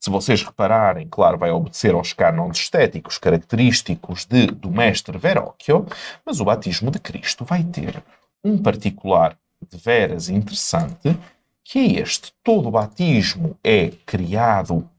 se 0.01 0.11
vocês 0.11 0.43
repararem, 0.43 1.07
claro, 1.09 1.39
vai 1.39 1.53
obedecer 1.53 1.95
aos 1.95 2.13
cânones 2.13 2.59
estéticos 2.59 3.17
característicos 3.17 4.25
de, 4.25 4.49
do 4.49 4.69
mestre 4.69 5.17
Verrocchio, 5.17 5.87
mas 6.27 6.41
o 6.41 6.45
batismo 6.45 6.91
de 6.91 6.99
Cristo 6.99 7.45
vai 7.45 7.63
ter 7.63 8.03
um 8.43 8.59
particular 8.59 9.39
de 9.71 9.79
veras 9.79 10.29
interessante, 10.29 11.17
que 11.63 11.79
é 11.79 12.01
este. 12.01 12.33
Todo 12.43 12.73
batismo 12.73 13.57
é 13.63 13.91
criado, 14.05 14.91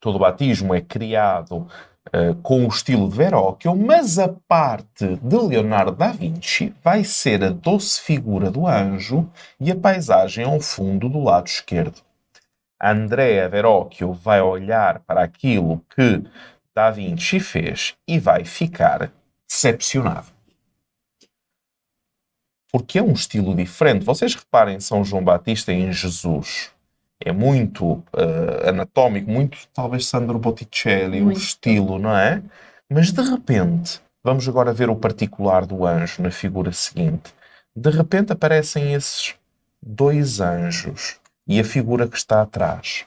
todo 0.00 0.18
batismo 0.18 0.74
é 0.74 0.80
criado 0.80 1.66
uh, 2.14 2.34
com 2.42 2.64
o 2.64 2.68
estilo 2.68 3.08
de 3.08 3.16
Verrocchio, 3.16 3.74
mas 3.74 4.18
a 4.18 4.28
parte 4.28 5.16
de 5.16 5.36
Leonardo 5.36 5.92
da 5.92 6.12
Vinci 6.12 6.74
vai 6.82 7.04
ser 7.04 7.42
a 7.42 7.50
doce 7.50 8.00
figura 8.00 8.50
do 8.50 8.66
anjo 8.66 9.28
e 9.58 9.70
a 9.70 9.76
paisagem 9.76 10.44
ao 10.44 10.60
fundo 10.60 11.08
do 11.08 11.22
lado 11.22 11.46
esquerdo. 11.46 12.00
Andrea 12.82 13.48
Verrocchio 13.48 14.12
vai 14.12 14.40
olhar 14.42 15.00
para 15.00 15.22
aquilo 15.22 15.82
que 15.94 16.22
Da 16.74 16.90
Vinci 16.90 17.40
fez 17.40 17.94
e 18.06 18.18
vai 18.18 18.44
ficar 18.44 19.10
decepcionado 19.48 20.34
porque 22.74 22.98
é 22.98 23.02
um 23.04 23.12
estilo 23.12 23.54
diferente. 23.54 24.04
Vocês 24.04 24.34
reparem 24.34 24.80
São 24.80 25.04
João 25.04 25.22
Batista 25.22 25.72
em 25.72 25.92
Jesus. 25.92 26.73
É 27.24 27.32
muito 27.32 27.92
uh, 27.92 28.68
anatómico, 28.68 29.30
muito 29.30 29.58
talvez 29.72 30.06
Sandro 30.06 30.38
Botticelli, 30.38 31.22
muito. 31.22 31.36
o 31.36 31.40
estilo, 31.40 31.98
não 31.98 32.14
é? 32.14 32.42
Mas 32.88 33.10
de 33.10 33.22
repente, 33.22 34.00
vamos 34.22 34.46
agora 34.46 34.72
ver 34.72 34.90
o 34.90 34.96
particular 34.96 35.64
do 35.64 35.86
anjo 35.86 36.22
na 36.22 36.30
figura 36.30 36.70
seguinte. 36.70 37.34
De 37.74 37.90
repente 37.90 38.32
aparecem 38.32 38.92
esses 38.92 39.34
dois 39.82 40.38
anjos 40.40 41.18
e 41.46 41.58
a 41.58 41.64
figura 41.64 42.06
que 42.06 42.16
está 42.16 42.42
atrás. 42.42 43.06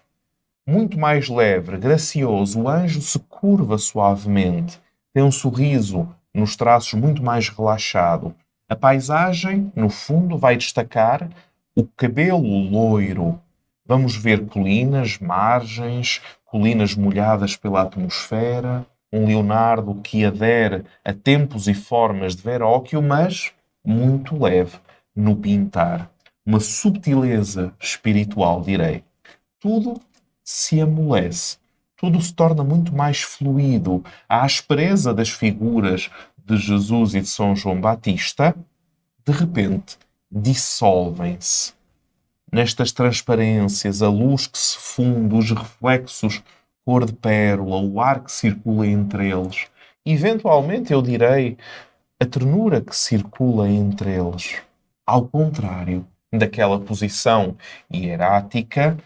Muito 0.67 0.99
mais 0.99 1.29
leve, 1.29 1.77
gracioso, 1.77 2.61
o 2.61 2.67
anjo 2.67 3.01
se 3.01 3.19
curva 3.19 3.77
suavemente, 3.77 4.81
tem 5.13 5.23
um 5.23 5.31
sorriso 5.31 6.13
nos 6.33 6.55
traços 6.55 6.93
muito 6.93 7.23
mais 7.23 7.49
relaxado. 7.49 8.35
A 8.69 8.75
paisagem, 8.75 9.71
no 9.75 9.89
fundo, 9.89 10.37
vai 10.37 10.57
destacar 10.57 11.29
o 11.75 11.85
cabelo 11.85 12.69
loiro. 12.69 13.39
Vamos 13.87 14.17
ver 14.17 14.45
colinas, 14.47 15.17
margens, 15.17 16.21
colinas 16.43 16.93
molhadas 16.93 17.55
pela 17.55 17.83
atmosfera, 17.83 18.85
um 19.13 19.25
Leonardo 19.25 19.95
que 19.95 20.25
adere 20.25 20.83
a 21.05 21.13
tempos 21.13 21.69
e 21.69 21.73
formas 21.73 22.35
de 22.35 22.41
Veróquio, 22.41 23.01
mas 23.01 23.53
muito 23.85 24.37
leve 24.37 24.77
no 25.15 25.37
pintar. 25.37 26.11
Uma 26.45 26.59
subtileza 26.59 27.73
espiritual, 27.79 28.61
direi. 28.61 29.05
Tudo 29.57 30.01
se 30.43 30.81
amolece. 30.81 31.57
Tudo 31.95 32.21
se 32.21 32.33
torna 32.33 32.65
muito 32.65 32.93
mais 32.93 33.21
fluido. 33.21 34.03
A 34.27 34.43
aspereza 34.43 35.13
das 35.13 35.29
figuras 35.29 36.09
de 36.37 36.57
Jesus 36.57 37.15
e 37.15 37.21
de 37.21 37.27
São 37.27 37.55
João 37.55 37.79
Batista, 37.79 38.53
de 39.25 39.31
repente, 39.31 39.97
dissolvem-se. 40.29 41.76
Nestas 42.51 42.91
transparências, 42.91 44.01
a 44.01 44.09
luz 44.09 44.47
que 44.47 44.57
se 44.57 44.77
funde, 44.77 45.35
os 45.35 45.51
reflexos 45.51 46.41
cor 46.85 47.05
de 47.05 47.11
pérola, 47.11 47.81
o 47.81 47.99
ar 47.99 48.23
que 48.23 48.31
circula 48.31 48.87
entre 48.87 49.29
eles. 49.29 49.67
Eventualmente, 50.05 50.93
eu 50.93 51.01
direi, 51.01 51.57
a 52.19 52.25
ternura 52.25 52.79
que 52.81 52.95
circula 52.95 53.69
entre 53.69 54.11
eles. 54.11 54.61
Ao 55.05 55.27
contrário 55.27 56.07
daquela 56.31 56.79
posição 56.79 57.57
hierática, 57.91 58.97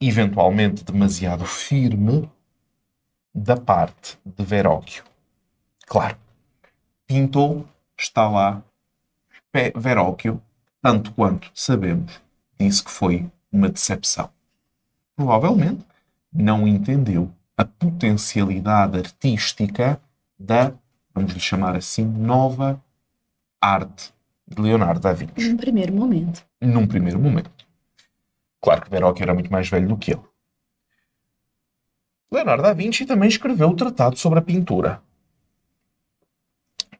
eventualmente 0.00 0.84
demasiado 0.84 1.46
firme, 1.46 2.30
da 3.34 3.56
parte 3.56 4.18
de 4.24 4.44
Veróquio. 4.44 5.04
Claro, 5.86 6.16
pintou, 7.06 7.66
está 7.98 8.28
lá, 8.28 8.62
Veróquio, 9.74 10.42
tanto 10.82 11.12
quanto 11.12 11.50
sabemos, 11.54 12.20
disse 12.60 12.84
que 12.84 12.90
foi 12.90 13.30
uma 13.50 13.68
decepção. 13.68 14.30
Provavelmente 15.16 15.84
não 16.32 16.68
entendeu 16.68 17.32
a 17.56 17.64
potencialidade 17.64 18.98
artística 18.98 20.00
da, 20.38 20.72
vamos 21.14 21.32
lhe 21.32 21.40
chamar 21.40 21.76
assim, 21.76 22.04
nova 22.04 22.82
arte 23.60 24.12
de 24.46 24.60
Leonardo 24.60 25.00
da 25.00 25.12
Vinci. 25.12 25.48
Num 25.48 25.56
primeiro 25.56 25.92
momento. 25.92 26.44
Num 26.60 26.86
primeiro 26.86 27.18
momento. 27.18 27.50
Claro 28.60 28.82
que 28.82 28.90
Verrocchio 28.90 29.22
era 29.22 29.34
muito 29.34 29.50
mais 29.50 29.68
velho 29.68 29.88
do 29.88 29.96
que 29.96 30.12
ele. 30.12 30.22
Leonardo 32.30 32.62
da 32.62 32.72
Vinci 32.72 33.04
também 33.06 33.28
escreveu 33.28 33.70
o 33.70 33.76
Tratado 33.76 34.16
sobre 34.16 34.38
a 34.38 34.42
Pintura. 34.42 35.02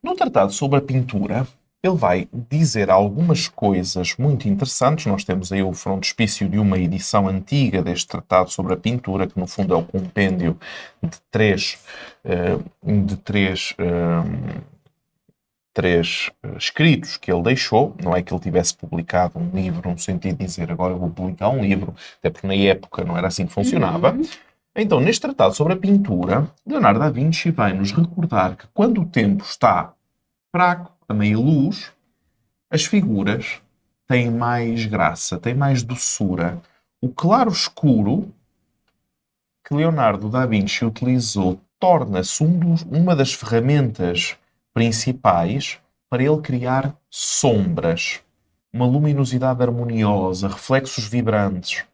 No 0.02 0.16
Tratado 0.16 0.52
sobre 0.52 0.78
a 0.78 0.82
Pintura, 0.82 1.46
ele 1.82 1.96
vai 1.96 2.28
dizer 2.32 2.90
algumas 2.90 3.48
coisas 3.48 4.14
muito 4.16 4.48
interessantes. 4.48 5.06
Nós 5.06 5.24
temos 5.24 5.50
aí 5.50 5.62
o 5.62 5.72
frontispício 5.72 6.48
de 6.48 6.58
uma 6.58 6.78
edição 6.78 7.26
antiga 7.26 7.82
deste 7.82 8.06
Tratado 8.06 8.50
sobre 8.50 8.74
a 8.74 8.76
Pintura, 8.76 9.26
que 9.26 9.38
no 9.38 9.46
fundo 9.46 9.74
é 9.74 9.76
o 9.76 9.82
compêndio 9.82 10.58
de 11.02 11.18
três, 11.30 11.78
eh, 12.22 12.58
de 12.84 13.16
três, 13.16 13.74
eh, 13.78 14.66
três 15.72 16.30
eh, 16.42 16.56
escritos 16.58 17.16
que 17.16 17.32
ele 17.32 17.42
deixou. 17.42 17.96
Não 18.02 18.14
é 18.14 18.20
que 18.22 18.32
ele 18.32 18.40
tivesse 18.42 18.76
publicado 18.76 19.38
um 19.38 19.50
livro, 19.50 19.90
no 19.90 19.98
sentido 19.98 20.36
de 20.36 20.44
dizer 20.44 20.70
agora 20.70 20.92
eu 20.92 20.98
vou 20.98 21.08
publicar 21.08 21.48
um 21.48 21.62
livro, 21.62 21.94
até 22.18 22.28
porque 22.28 22.46
na 22.46 22.54
época 22.54 23.04
não 23.04 23.16
era 23.16 23.28
assim 23.28 23.46
que 23.46 23.52
funcionava. 23.54 24.12
Uhum. 24.12 24.22
Então, 24.76 25.00
neste 25.00 25.22
tratado 25.22 25.54
sobre 25.54 25.72
a 25.72 25.76
pintura, 25.76 26.48
Leonardo 26.66 27.00
da 27.00 27.10
Vinci 27.10 27.50
vai 27.50 27.72
nos 27.72 27.90
recordar 27.90 28.56
que 28.56 28.66
quando 28.72 29.00
o 29.00 29.06
tempo 29.06 29.42
está 29.42 29.94
fraco, 30.52 30.99
a 31.10 31.14
meia 31.14 31.36
luz, 31.36 31.90
as 32.70 32.84
figuras 32.84 33.60
têm 34.06 34.30
mais 34.30 34.86
graça, 34.86 35.40
têm 35.40 35.54
mais 35.54 35.82
doçura. 35.82 36.62
O 37.00 37.08
claro 37.08 37.50
escuro 37.50 38.32
que 39.66 39.74
Leonardo 39.74 40.28
da 40.28 40.46
Vinci 40.46 40.84
utilizou 40.84 41.60
torna-se 41.80 42.44
um 42.44 42.76
uma 42.88 43.16
das 43.16 43.32
ferramentas 43.32 44.36
principais 44.72 45.80
para 46.08 46.22
ele 46.22 46.40
criar 46.40 46.94
sombras, 47.10 48.20
uma 48.72 48.86
luminosidade 48.86 49.64
harmoniosa, 49.64 50.46
reflexos 50.46 51.08
vibrantes. 51.08 51.84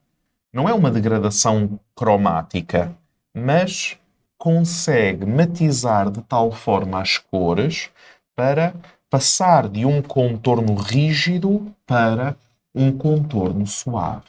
Não 0.53 0.69
é 0.69 0.75
uma 0.75 0.91
degradação 0.91 1.81
cromática, 1.95 2.95
mas 3.35 3.97
consegue 4.37 5.25
matizar 5.25 6.11
de 6.11 6.21
tal 6.21 6.53
forma 6.53 7.01
as 7.01 7.17
cores 7.17 7.89
para 8.35 8.75
passar 9.11 9.69
de 9.69 9.85
um 9.85 10.03
contorno 10.03 10.75
rígido 10.75 11.75
para 11.87 12.37
um 12.75 12.97
contorno 12.97 13.67
suave. 13.67 14.27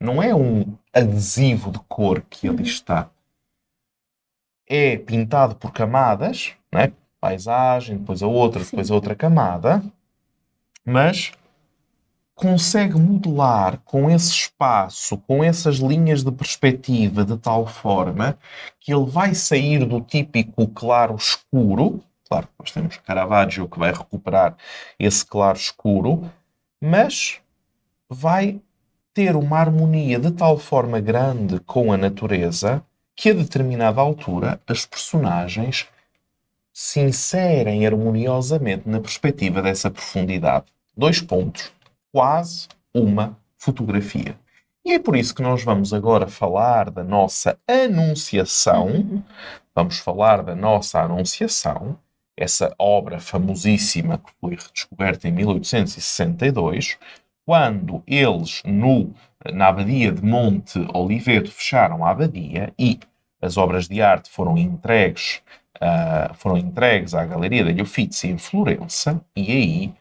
Não 0.00 0.22
é 0.22 0.34
um 0.34 0.76
adesivo 0.92 1.70
de 1.70 1.78
cor 1.88 2.22
que 2.28 2.48
ali 2.48 2.62
está. 2.62 3.08
É 4.68 4.96
pintado 4.98 5.54
por 5.54 5.72
camadas, 5.72 6.52
né? 6.72 6.92
paisagem, 7.20 7.96
depois 7.98 8.22
a 8.22 8.26
outra, 8.26 8.62
depois 8.62 8.90
a 8.90 8.94
outra 8.94 9.14
camada, 9.14 9.82
mas 10.84 11.32
consegue 12.34 12.94
modelar 13.00 13.80
com 13.84 14.10
esse 14.10 14.30
espaço, 14.30 15.16
com 15.26 15.42
essas 15.42 15.76
linhas 15.76 16.22
de 16.22 16.30
perspectiva, 16.30 17.24
de 17.24 17.36
tal 17.38 17.66
forma 17.66 18.38
que 18.78 18.92
ele 18.92 19.06
vai 19.06 19.34
sair 19.34 19.84
do 19.86 20.00
típico 20.00 20.68
claro-escuro. 20.68 22.04
Claro, 22.28 22.48
nós 22.58 22.70
temos 22.72 22.96
Caravaggio 22.98 23.68
que 23.68 23.78
vai 23.78 23.92
recuperar 23.92 24.56
esse 24.98 25.24
claro-escuro, 25.24 26.30
mas 26.80 27.40
vai 28.08 28.60
ter 29.14 29.36
uma 29.36 29.58
harmonia 29.58 30.18
de 30.18 30.30
tal 30.30 30.58
forma 30.58 31.00
grande 31.00 31.60
com 31.60 31.92
a 31.92 31.96
natureza 31.96 32.84
que 33.14 33.30
a 33.30 33.34
determinada 33.34 34.00
altura 34.00 34.60
as 34.66 34.84
personagens 34.84 35.88
se 36.72 37.00
inserem 37.00 37.86
harmoniosamente 37.86 38.86
na 38.86 39.00
perspectiva 39.00 39.62
dessa 39.62 39.90
profundidade. 39.90 40.66
Dois 40.94 41.20
pontos 41.20 41.72
quase 42.12 42.68
uma 42.92 43.38
fotografia. 43.56 44.38
E 44.84 44.92
é 44.92 44.98
por 44.98 45.16
isso 45.16 45.34
que 45.34 45.42
nós 45.42 45.64
vamos 45.64 45.94
agora 45.94 46.26
falar 46.26 46.90
da 46.90 47.02
nossa 47.02 47.58
Anunciação. 47.66 48.86
Uhum. 48.88 49.22
Vamos 49.74 49.98
falar 49.98 50.42
da 50.42 50.54
nossa 50.54 51.00
Anunciação, 51.00 51.98
essa 52.36 52.74
obra 52.78 53.18
famosíssima 53.18 54.18
que 54.18 54.30
foi 54.40 54.56
redescoberta 54.56 55.26
em 55.26 55.32
1862, 55.32 56.98
quando 57.44 58.02
eles, 58.06 58.62
no, 58.64 59.12
na 59.52 59.68
abadia 59.68 60.12
de 60.12 60.22
Monte 60.22 60.86
Oliveto, 60.92 61.50
fecharam 61.50 62.04
a 62.04 62.10
abadia 62.10 62.72
e 62.78 63.00
as 63.40 63.56
obras 63.56 63.88
de 63.88 64.02
arte 64.02 64.28
foram 64.28 64.58
entregues, 64.58 65.40
uh, 65.76 66.34
foram 66.34 66.58
entregues 66.58 67.14
à 67.14 67.24
Galeria 67.24 67.64
degli 67.64 67.82
Uffizi 67.82 68.28
em 68.28 68.38
Florença, 68.38 69.20
e 69.34 69.52
aí 69.52 69.94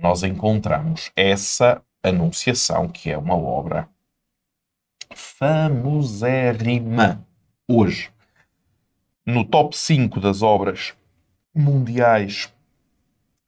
nós 0.00 0.22
encontramos 0.22 1.10
essa 1.16 1.82
Anunciação, 2.00 2.88
que 2.88 3.10
é 3.10 3.18
uma 3.18 3.36
obra 3.36 3.88
famosérrima 5.14 7.26
hoje. 7.66 8.10
No 9.26 9.44
top 9.44 9.76
5 9.76 10.20
das 10.20 10.40
obras 10.40 10.94
mundiais 11.54 12.52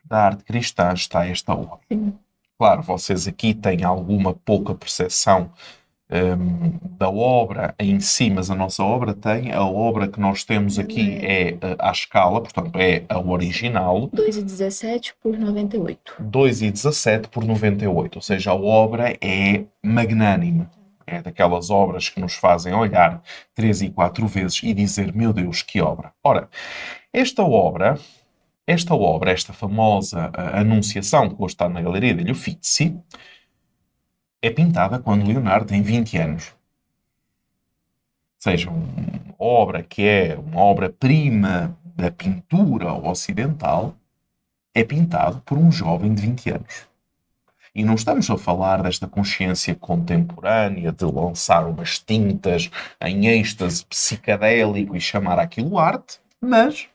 da 0.04 0.24
arte 0.24 0.44
cristã 0.44 0.92
está 0.92 1.26
esta 1.26 1.54
obra. 1.54 1.78
Sim. 1.90 2.12
Claro, 2.58 2.82
vocês 2.82 3.26
aqui 3.26 3.54
têm 3.54 3.84
alguma 3.84 4.34
pouca 4.34 4.74
percepção 4.74 5.50
um, 6.10 6.78
da 6.98 7.08
obra 7.08 7.74
em 7.78 8.00
si, 8.00 8.28
mas 8.28 8.50
a 8.50 8.54
nossa 8.54 8.82
obra 8.82 9.14
tem. 9.14 9.52
A 9.52 9.64
obra 9.64 10.08
que 10.08 10.20
nós 10.20 10.44
temos 10.44 10.78
aqui 10.78 11.18
é 11.24 11.54
uh, 11.54 11.76
à 11.78 11.92
escala, 11.92 12.40
portanto, 12.40 12.76
é 12.76 13.04
a 13.08 13.18
original. 13.20 14.08
2,17 14.08 15.14
por 15.22 15.38
98. 15.38 16.16
2,17 16.20 17.28
por 17.28 17.44
98, 17.44 18.16
ou 18.16 18.22
seja, 18.22 18.50
a 18.50 18.54
obra 18.54 19.16
é 19.20 19.64
magnânime. 19.82 20.66
É 21.10 21.20
daquelas 21.20 21.70
obras 21.70 22.08
que 22.08 22.20
nos 22.20 22.34
fazem 22.34 22.72
olhar 22.72 23.20
três 23.52 23.82
e 23.82 23.90
quatro 23.90 24.28
vezes 24.28 24.62
e 24.62 24.72
dizer, 24.72 25.12
meu 25.12 25.32
Deus, 25.32 25.60
que 25.60 25.80
obra. 25.80 26.12
Ora, 26.22 26.48
esta 27.12 27.42
obra, 27.42 27.98
esta 28.64 28.94
obra, 28.94 29.32
esta 29.32 29.52
famosa 29.52 30.30
Anunciação, 30.54 31.28
que 31.28 31.42
hoje 31.42 31.54
está 31.54 31.68
na 31.68 31.82
Galeria 31.82 32.14
de 32.14 32.30
Uffizi, 32.30 32.96
é 34.40 34.50
pintada 34.50 35.00
quando 35.00 35.26
Leonardo 35.26 35.66
tem 35.66 35.82
20 35.82 36.16
anos. 36.16 36.54
Ou 38.36 38.42
seja, 38.52 38.70
uma 38.70 39.34
obra 39.36 39.82
que 39.82 40.06
é 40.06 40.38
uma 40.38 40.60
obra-prima 40.62 41.76
da 41.84 42.12
pintura 42.12 42.94
ocidental 42.94 43.96
é 44.72 44.84
pintado 44.84 45.40
por 45.42 45.58
um 45.58 45.72
jovem 45.72 46.14
de 46.14 46.22
20 46.22 46.50
anos. 46.50 46.89
E 47.74 47.84
não 47.84 47.94
estamos 47.94 48.28
a 48.28 48.36
falar 48.36 48.82
desta 48.82 49.06
consciência 49.06 49.74
contemporânea 49.74 50.90
de 50.90 51.04
lançar 51.04 51.66
umas 51.66 51.98
tintas 51.98 52.70
em 53.00 53.26
êxtase 53.28 53.84
psicadélico 53.86 54.96
e 54.96 55.00
chamar 55.00 55.38
aquilo 55.38 55.78
arte, 55.78 56.18
mas 56.40 56.88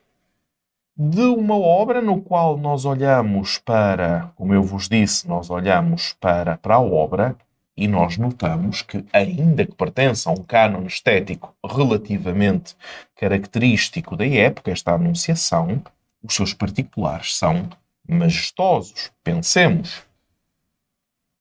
de 0.98 1.22
uma 1.22 1.58
obra 1.58 2.02
no 2.02 2.22
qual 2.22 2.58
nós 2.58 2.86
olhamos 2.86 3.58
para, 3.58 4.32
como 4.36 4.54
eu 4.54 4.64
vos 4.64 4.88
disse, 4.88 5.28
nós 5.28 5.50
olhamos 5.50 6.14
para, 6.20 6.58
para 6.58 6.76
a 6.76 6.82
obra 6.82 7.36
e 7.76 7.88
nós 7.88 8.18
notamos 8.18 8.82
que, 8.82 9.04
ainda 9.12 9.66
que 9.66 9.76
pertença 9.76 10.30
a 10.30 10.34
um 10.34 10.44
cânon 10.44 10.86
estético 10.86 11.54
relativamente 11.66 12.76
característico 13.16 14.16
da 14.16 14.26
época, 14.26 14.72
esta 14.72 14.94
anunciação, 14.94 15.84
os 16.24 16.34
seus 16.34 16.54
particulares 16.54 17.36
são 17.38 17.68
majestosos. 18.08 19.12
Pensemos 19.24 20.05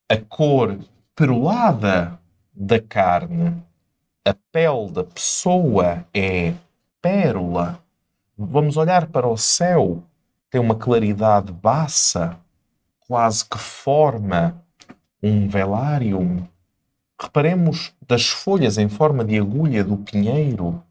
a 0.08 0.18
cor 0.18 0.78
perolada 1.16 2.18
da 2.52 2.78
carne, 2.78 3.62
a 4.24 4.34
pele 4.52 4.90
da 4.90 5.02
pessoa 5.02 6.04
é 6.12 6.52
pérola. 7.00 7.80
Vamos 8.36 8.76
olhar 8.76 9.06
para 9.06 9.26
o 9.26 9.36
céu, 9.36 10.02
tem 10.50 10.60
uma 10.60 10.74
claridade 10.74 11.52
baça, 11.52 12.38
quase 13.00 13.44
que 13.48 13.58
forma 13.58 14.62
um 15.22 15.48
velário. 15.48 16.46
Reparemos 17.20 17.94
das 18.06 18.28
folhas 18.28 18.76
em 18.76 18.88
forma 18.88 19.24
de 19.24 19.38
agulha 19.38 19.82
do 19.82 19.96
pinheiro. 19.96 20.82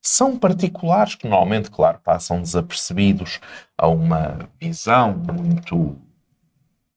São 0.00 0.38
particulares 0.38 1.16
que 1.16 1.26
normalmente, 1.26 1.70
claro, 1.70 1.98
passam 2.04 2.40
desapercebidos 2.40 3.40
a 3.76 3.88
uma 3.88 4.48
visão 4.60 5.12
muito 5.12 5.96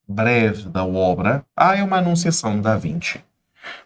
breve 0.08 0.70
da 0.70 0.86
obra, 0.86 1.46
ah, 1.56 1.76
é 1.76 1.84
uma 1.84 1.98
anunciação 1.98 2.56
de 2.56 2.62
Da 2.62 2.76
Vinci. 2.76 3.24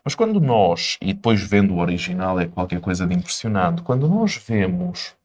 Mas 0.04 0.16
quando 0.16 0.40
nós, 0.40 0.98
e 1.02 1.14
depois 1.14 1.42
vendo 1.42 1.76
o 1.76 1.80
original 1.80 2.40
é 2.40 2.48
qualquer 2.48 2.80
coisa 2.80 3.06
de 3.06 3.14
impressionante, 3.14 3.82
quando 3.82 4.08
nós 4.08 4.36
vemos 4.36 5.16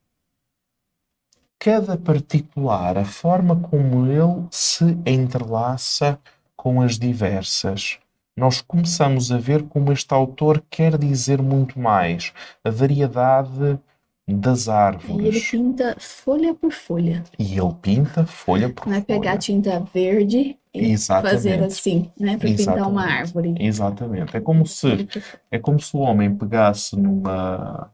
cada 1.59 1.97
particular, 1.97 2.99
a 2.99 3.05
forma 3.05 3.57
como 3.57 4.07
ele 4.07 4.47
se 4.51 4.99
entrelaça 5.07 6.19
com 6.57 6.83
as 6.83 6.99
diversas, 6.99 7.99
nós 8.37 8.61
começamos 8.61 9.31
a 9.31 9.39
ver 9.39 9.63
como 9.65 9.93
este 9.93 10.13
autor 10.13 10.63
quer 10.69 10.99
dizer 10.99 11.41
muito 11.41 11.79
mais. 11.79 12.33
A 12.65 12.71
variedade 12.71 13.79
das 14.27 14.69
árvores. 14.69 15.25
E 15.25 15.29
ele 15.29 15.41
pinta 15.41 15.97
folha 15.99 16.55
por 16.55 16.73
folha. 16.73 17.23
E 17.39 17.59
ele 17.59 17.75
pinta 17.81 18.25
folha 18.27 18.69
por 18.69 18.89
Não 18.89 18.95
é 18.95 19.01
folha. 19.01 19.21
pegar 19.21 19.37
tinta 19.37 19.81
verde 19.93 20.59
Exatamente. 20.75 21.35
fazer 21.35 21.63
assim, 21.63 22.11
né? 22.19 22.37
Para 22.39 22.49
pintar 22.49 22.89
uma 22.89 23.05
árvore. 23.05 23.55
Exatamente. 23.59 24.37
É 24.37 24.41
como 24.41 24.67
se 24.67 25.09
é 25.51 25.59
como 25.59 25.79
se 25.79 25.95
o 25.97 26.01
homem 26.01 26.35
pegasse 26.35 26.97
numa 26.97 27.91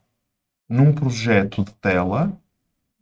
num 0.69 0.93
projeto 0.93 1.64
de 1.64 1.73
tela, 1.75 2.33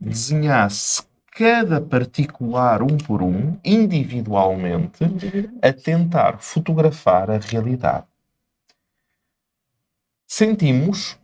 desenhasse 0.01 1.03
cada 1.33 1.81
particular 1.81 2.83
um 2.83 2.97
por 2.97 3.23
um, 3.23 3.59
individualmente, 3.65 5.05
a 5.61 5.73
tentar 5.73 6.39
fotografar 6.39 7.31
a 7.31 7.39
realidade. 7.39 8.07
Sentimos 10.27 11.19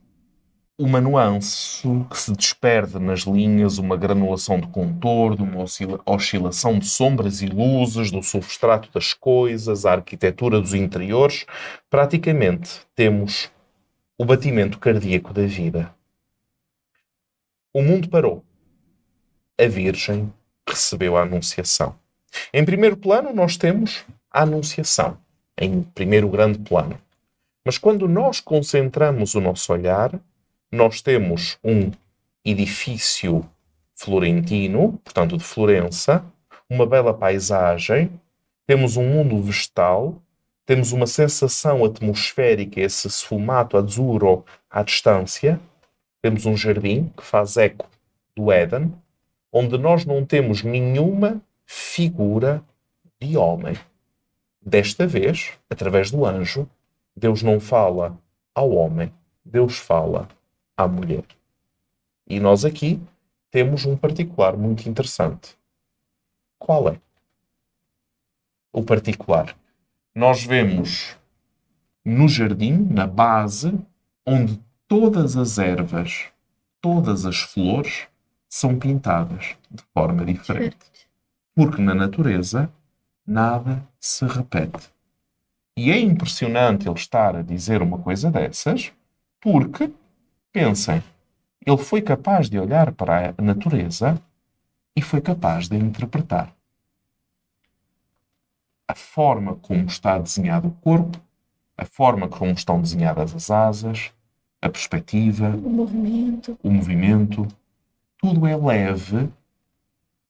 uma 0.78 1.00
nuance 1.00 1.86
que 2.10 2.18
se 2.18 2.32
desperde 2.32 2.98
nas 2.98 3.20
linhas, 3.20 3.78
uma 3.78 3.96
granulação 3.96 4.58
de 4.58 4.66
contorno, 4.68 5.44
uma 5.44 5.62
oscila- 5.62 6.00
oscilação 6.04 6.78
de 6.78 6.86
sombras 6.86 7.42
e 7.42 7.46
luzes, 7.46 8.10
do 8.10 8.22
substrato 8.22 8.90
das 8.92 9.12
coisas, 9.12 9.84
a 9.84 9.92
arquitetura 9.92 10.60
dos 10.60 10.74
interiores. 10.74 11.46
Praticamente 11.90 12.80
temos 12.94 13.50
o 14.18 14.24
batimento 14.24 14.78
cardíaco 14.78 15.32
da 15.32 15.42
vida. 15.42 15.94
O 17.72 17.82
mundo 17.82 18.08
parou. 18.08 18.44
A 19.60 19.66
Virgem 19.66 20.32
recebeu 20.68 21.16
a 21.16 21.22
Anunciação. 21.22 21.94
Em 22.52 22.64
primeiro 22.64 22.96
plano, 22.96 23.32
nós 23.32 23.56
temos 23.56 24.04
a 24.30 24.42
Anunciação, 24.42 25.18
em 25.56 25.82
primeiro 25.82 26.28
grande 26.28 26.58
plano. 26.58 26.98
Mas 27.64 27.78
quando 27.78 28.08
nós 28.08 28.40
concentramos 28.40 29.34
o 29.34 29.40
nosso 29.40 29.72
olhar, 29.72 30.18
nós 30.72 31.02
temos 31.02 31.58
um 31.62 31.90
edifício 32.42 33.46
florentino, 33.94 34.98
portanto 35.04 35.36
de 35.36 35.44
Florença, 35.44 36.24
uma 36.68 36.86
bela 36.86 37.12
paisagem, 37.12 38.10
temos 38.66 38.96
um 38.96 39.06
mundo 39.06 39.40
vegetal, 39.42 40.16
temos 40.64 40.92
uma 40.92 41.06
sensação 41.06 41.84
atmosférica, 41.84 42.80
esse 42.80 43.10
sfumato 43.10 43.76
azzurro 43.76 44.46
à 44.70 44.82
distância, 44.82 45.60
temos 46.22 46.46
um 46.46 46.56
jardim 46.56 47.12
que 47.16 47.22
faz 47.22 47.58
eco 47.58 47.86
do 48.34 48.50
Éden, 48.50 48.94
onde 49.52 49.76
nós 49.76 50.06
não 50.06 50.24
temos 50.24 50.62
nenhuma 50.62 51.42
figura 51.66 52.64
de 53.20 53.36
homem. 53.36 53.76
Desta 54.64 55.06
vez, 55.06 55.50
através 55.68 56.10
do 56.10 56.24
anjo, 56.24 56.66
Deus 57.14 57.42
não 57.42 57.60
fala 57.60 58.18
ao 58.54 58.70
homem, 58.70 59.12
Deus 59.44 59.76
fala 59.76 60.28
à 60.76 60.86
mulher. 60.86 61.24
E 62.26 62.40
nós 62.40 62.64
aqui 62.64 63.00
temos 63.50 63.84
um 63.84 63.96
particular 63.96 64.56
muito 64.56 64.88
interessante. 64.88 65.56
Qual 66.58 66.88
é? 66.88 67.00
O 68.72 68.82
particular. 68.82 69.56
Nós 70.14 70.44
vemos 70.44 71.16
no 72.04 72.28
jardim, 72.28 72.72
na 72.90 73.06
base, 73.06 73.78
onde 74.26 74.60
todas 74.88 75.36
as 75.36 75.58
ervas, 75.58 76.26
todas 76.80 77.26
as 77.26 77.40
flores 77.40 78.06
são 78.48 78.78
pintadas 78.78 79.56
de 79.70 79.82
forma 79.94 80.24
diferente. 80.24 80.76
Porque 81.54 81.80
na 81.80 81.94
natureza 81.94 82.72
nada 83.26 83.86
se 84.00 84.24
repete. 84.26 84.90
E 85.76 85.90
é 85.90 85.98
impressionante 85.98 86.86
ele 86.86 86.98
estar 86.98 87.36
a 87.36 87.42
dizer 87.42 87.80
uma 87.80 87.98
coisa 87.98 88.30
dessas, 88.30 88.92
porque, 89.40 89.90
pensem, 90.52 91.02
ele 91.64 91.78
foi 91.78 92.02
capaz 92.02 92.48
de 92.50 92.58
olhar 92.58 92.92
para 92.92 93.34
a 93.36 93.42
natureza 93.42 94.20
e 94.96 95.00
foi 95.02 95.20
capaz 95.20 95.68
de 95.68 95.76
interpretar 95.76 96.54
a 98.86 98.94
forma 98.94 99.56
como 99.56 99.86
está 99.86 100.18
desenhado 100.18 100.68
o 100.68 100.72
corpo, 100.72 101.18
a 101.78 101.84
forma 101.84 102.28
como 102.28 102.52
estão 102.52 102.80
desenhadas 102.80 103.34
as 103.34 103.50
asas, 103.50 104.12
a 104.60 104.68
perspectiva, 104.68 105.48
O 105.48 105.70
movimento. 105.70 106.58
o 106.62 106.70
movimento, 106.70 107.48
tudo 108.18 108.46
é 108.46 108.54
leve, 108.54 109.30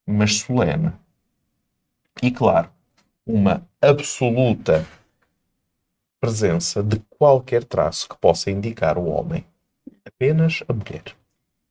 mas 0.06 0.38
solene. 0.38 0.92
E 2.22 2.30
claro, 2.30 2.70
uma 3.26 3.66
absoluta 3.80 4.86
presença 6.20 6.82
de 6.84 7.00
qualquer 7.18 7.64
traço 7.64 8.08
que 8.08 8.16
possa 8.16 8.50
indicar 8.50 8.96
o 8.96 9.06
homem. 9.06 9.44
Apenas 10.06 10.62
a 10.68 10.72
mulher. 10.72 11.02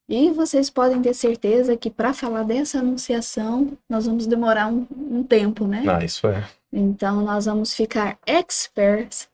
E 0.07 0.29
vocês 0.31 0.69
podem 0.69 1.01
ter 1.01 1.13
certeza 1.13 1.77
que 1.77 1.89
para 1.89 2.13
falar 2.13 2.43
dessa 2.43 2.79
anunciação, 2.79 3.77
nós 3.89 4.05
vamos 4.05 4.27
demorar 4.27 4.67
um, 4.67 4.85
um 4.91 5.23
tempo, 5.23 5.65
né? 5.65 5.83
Ah, 5.87 6.03
isso 6.03 6.27
é. 6.27 6.45
Então, 6.71 7.21
nós 7.21 7.45
vamos 7.45 7.73
ficar 7.73 8.17
experts 8.25 9.29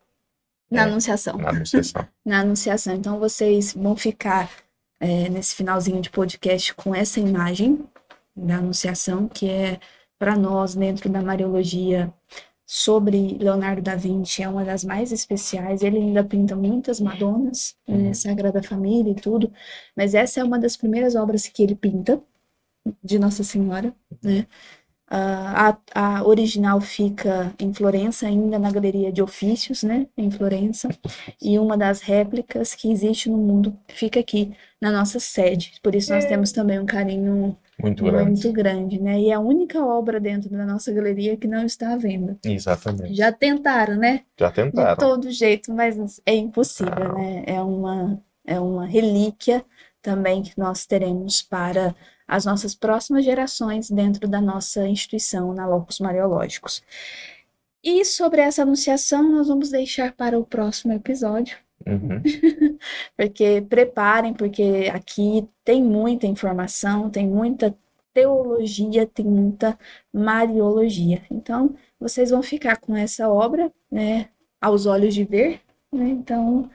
na 0.69 0.81
É. 0.81 0.83
anunciação. 0.83 1.37
Na 1.37 1.49
anunciação. 1.49 2.07
Na 2.25 2.39
anunciação. 2.41 2.93
Então, 2.93 3.19
vocês 3.19 3.73
vão 3.73 3.95
ficar 3.95 4.49
é, 4.99 5.29
nesse 5.29 5.55
finalzinho 5.55 6.01
de 6.01 6.09
podcast 6.09 6.73
com 6.75 6.93
essa 6.93 7.19
imagem 7.19 7.83
da 8.35 8.57
anunciação, 8.57 9.27
que 9.27 9.49
é 9.49 9.79
para 10.19 10.35
nós, 10.35 10.75
dentro 10.75 11.09
da 11.09 11.21
Mariologia, 11.21 12.11
sobre 12.67 13.37
Leonardo 13.39 13.81
da 13.81 13.95
Vinci, 13.95 14.43
é 14.43 14.49
uma 14.49 14.65
das 14.65 14.83
mais 14.85 15.11
especiais. 15.13 15.83
Ele 15.83 15.99
ainda 15.99 16.23
pinta 16.23 16.55
muitas 16.55 16.99
Madonas, 17.01 17.77
né, 17.87 18.09
Uhum. 18.09 18.13
Sagrada 18.13 18.61
Família 18.63 19.11
e 19.11 19.15
tudo, 19.15 19.51
mas 19.95 20.13
essa 20.13 20.41
é 20.41 20.43
uma 20.43 20.59
das 20.59 20.77
primeiras 20.77 21.15
obras 21.15 21.47
que 21.47 21.63
ele 21.63 21.75
pinta 21.75 22.21
de 23.03 23.19
Nossa 23.19 23.43
Senhora, 23.43 23.93
né? 24.23 24.47
Ah, 25.09 25.77
a, 25.95 26.17
a 26.19 26.27
original 26.27 26.81
fica 26.81 27.53
em 27.59 27.73
Florença, 27.73 28.27
ainda 28.27 28.59
na 28.59 28.71
Galeria 28.71 29.11
de 29.11 29.21
Ofícios, 29.21 29.83
né? 29.83 30.07
Em 30.17 30.29
Florença. 30.29 30.89
E 31.41 31.57
uma 31.59 31.77
das 31.77 32.01
réplicas 32.01 32.75
que 32.75 32.91
existe 32.91 33.29
no 33.29 33.37
mundo 33.37 33.77
fica 33.87 34.19
aqui, 34.19 34.53
na 34.81 34.91
nossa 34.91 35.19
sede. 35.19 35.73
Por 35.81 35.95
isso 35.95 36.13
nós 36.13 36.25
temos 36.25 36.51
também 36.51 36.79
um 36.79 36.85
carinho 36.85 37.57
Muito 37.79 38.03
grande. 38.03 38.31
muito 38.31 38.51
grande, 38.51 38.99
né? 39.01 39.19
E 39.19 39.29
é 39.29 39.33
a 39.33 39.39
única 39.39 39.83
obra 39.85 40.19
dentro 40.19 40.49
da 40.49 40.65
nossa 40.65 40.91
galeria 40.91 41.37
que 41.37 41.47
não 41.47 41.63
está 41.65 41.93
à 41.93 41.97
venda. 41.97 42.37
Exatamente. 42.43 43.13
Já 43.13 43.31
tentaram, 43.31 43.95
né? 43.95 44.21
Já 44.39 44.49
De 44.49 44.55
tentaram. 44.55 44.95
todo 44.97 45.29
jeito, 45.31 45.71
mas 45.71 46.19
é 46.25 46.33
impossível, 46.33 47.13
né? 47.13 47.43
É 47.45 47.61
uma, 47.61 48.19
é 48.45 48.59
uma 48.59 48.85
relíquia 48.85 49.63
também 50.01 50.41
que 50.41 50.57
nós 50.57 50.85
teremos 50.87 51.41
para 51.43 51.95
as 52.27 52.45
nossas 52.45 52.73
próximas 52.73 53.23
gerações 53.23 53.89
dentro 53.91 54.27
da 54.27 54.41
nossa 54.41 54.87
instituição 54.87 55.53
na 55.53 55.67
Locus 55.67 55.99
Mariológicos. 55.99 56.81
E 57.83 58.03
sobre 58.03 58.41
essa 58.41 58.63
anunciação, 58.63 59.29
nós 59.31 59.47
vamos 59.47 59.69
deixar 59.69 60.13
para 60.13 60.37
o 60.37 60.43
próximo 60.45 60.93
episódio. 60.93 61.57
Uhum. 61.87 62.21
porque 63.15 63.61
preparem, 63.61 64.33
porque 64.33 64.91
aqui 64.93 65.47
tem 65.63 65.81
muita 65.83 66.27
informação, 66.27 67.09
tem 67.09 67.27
muita 67.27 67.75
teologia, 68.13 69.05
tem 69.05 69.25
muita 69.25 69.77
mariologia. 70.11 71.21
Então, 71.29 71.75
vocês 71.99 72.31
vão 72.31 72.41
ficar 72.41 72.77
com 72.77 72.95
essa 72.95 73.29
obra, 73.29 73.71
né, 73.91 74.29
aos 74.59 74.85
olhos 74.85 75.13
de 75.13 75.23
ver, 75.23 75.61
né? 75.91 76.09
Então, 76.09 76.69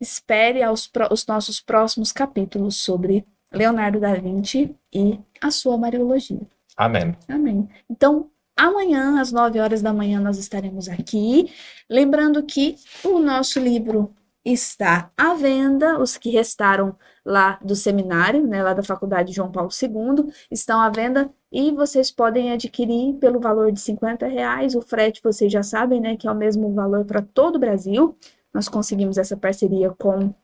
espere 0.00 0.62
aos 0.62 0.90
os 1.10 1.26
nossos 1.26 1.60
próximos 1.60 2.12
capítulos 2.12 2.76
sobre 2.76 3.26
Leonardo 3.52 3.98
da 3.98 4.14
Vinci 4.14 4.74
e 4.92 5.18
a 5.40 5.50
sua 5.50 5.76
mariologia. 5.76 6.40
Amém. 6.76 7.16
Amém. 7.28 7.68
Então, 7.90 8.30
amanhã, 8.56 9.20
às 9.20 9.32
9 9.32 9.58
horas 9.58 9.82
da 9.82 9.92
manhã, 9.92 10.20
nós 10.20 10.38
estaremos 10.38 10.88
aqui. 10.88 11.52
Lembrando 11.90 12.42
que 12.44 12.76
o 13.02 13.18
nosso 13.18 13.58
livro 13.58 14.14
está 14.52 15.10
à 15.16 15.34
venda, 15.34 15.98
os 16.00 16.16
que 16.16 16.30
restaram 16.30 16.96
lá 17.24 17.58
do 17.62 17.76
seminário, 17.76 18.46
né, 18.46 18.62
lá 18.62 18.72
da 18.72 18.82
Faculdade 18.82 19.32
João 19.32 19.52
Paulo 19.52 19.70
II, 19.70 20.32
estão 20.50 20.80
à 20.80 20.88
venda 20.88 21.30
e 21.52 21.70
vocês 21.72 22.10
podem 22.10 22.52
adquirir 22.52 23.14
pelo 23.14 23.40
valor 23.40 23.70
de 23.72 23.80
50 23.80 24.26
reais. 24.26 24.74
O 24.74 24.80
frete, 24.80 25.20
vocês 25.22 25.52
já 25.52 25.62
sabem, 25.62 26.00
né, 26.00 26.16
que 26.16 26.26
é 26.26 26.30
o 26.30 26.34
mesmo 26.34 26.72
valor 26.72 27.04
para 27.04 27.22
todo 27.22 27.56
o 27.56 27.58
Brasil. 27.58 28.16
Nós 28.52 28.68
conseguimos 28.68 29.18
essa 29.18 29.36
parceria 29.36 29.90
com 29.90 30.34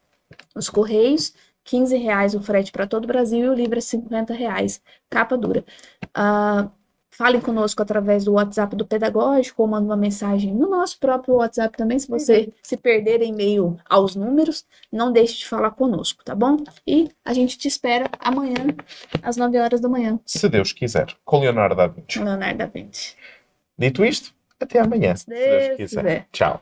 os 0.55 0.68
Correios. 0.68 1.34
15 1.64 1.96
reais 1.96 2.34
o 2.34 2.42
frete 2.42 2.70
para 2.70 2.86
todo 2.86 3.05
o 3.05 3.09
Brasil 3.09 3.46
e 3.46 3.48
o 3.48 3.55
livro 3.55 3.78
é 3.78 3.80
50 3.80 4.34
reais, 4.34 4.82
capa 5.09 5.36
dura. 5.36 5.64
Uh, 6.16 6.70
Falem 7.17 7.41
conosco 7.41 7.81
através 7.81 8.25
do 8.25 8.33
WhatsApp 8.33 8.75
do 8.75 8.85
Pedagógico 8.85 9.62
ou 9.62 9.69
manda 9.69 9.87
uma 9.87 9.97
mensagem 9.97 10.53
no 10.53 10.69
nosso 10.69 10.99
próprio 10.99 11.37
WhatsApp 11.37 11.77
também. 11.77 11.97
Se 11.97 12.09
você 12.09 12.41
uhum. 12.41 12.53
se 12.61 12.77
perder 12.77 13.23
em 13.23 13.33
meio 13.33 13.77
aos 13.89 14.17
números, 14.17 14.67
não 14.91 15.12
deixe 15.12 15.39
de 15.39 15.47
falar 15.47 15.71
conosco, 15.71 16.25
tá 16.25 16.35
bom? 16.35 16.57
E 16.85 17.09
a 17.25 17.33
gente 17.33 17.57
te 17.57 17.69
espera 17.69 18.11
amanhã, 18.19 18.67
às 19.23 19.37
9 19.37 19.57
horas 19.61 19.81
da 19.81 19.89
manhã. 19.89 20.19
Se 20.27 20.49
Deus 20.49 20.73
quiser, 20.73 21.07
com 21.25 21.39
Leonardo 21.39 21.77
da 21.77 21.87
Vinci. 21.87 22.19
Leonardo 22.19 22.59
da 22.59 22.67
Vinci. 22.67 23.15
Dito 23.79 24.05
isto, 24.05 24.35
até 24.59 24.81
amanhã. 24.81 25.15
Se 25.15 25.29
Deus, 25.29 25.41
se 25.41 25.49
Deus 25.49 25.77
quiser. 25.77 26.03
quiser. 26.03 26.29
Tchau. 26.33 26.61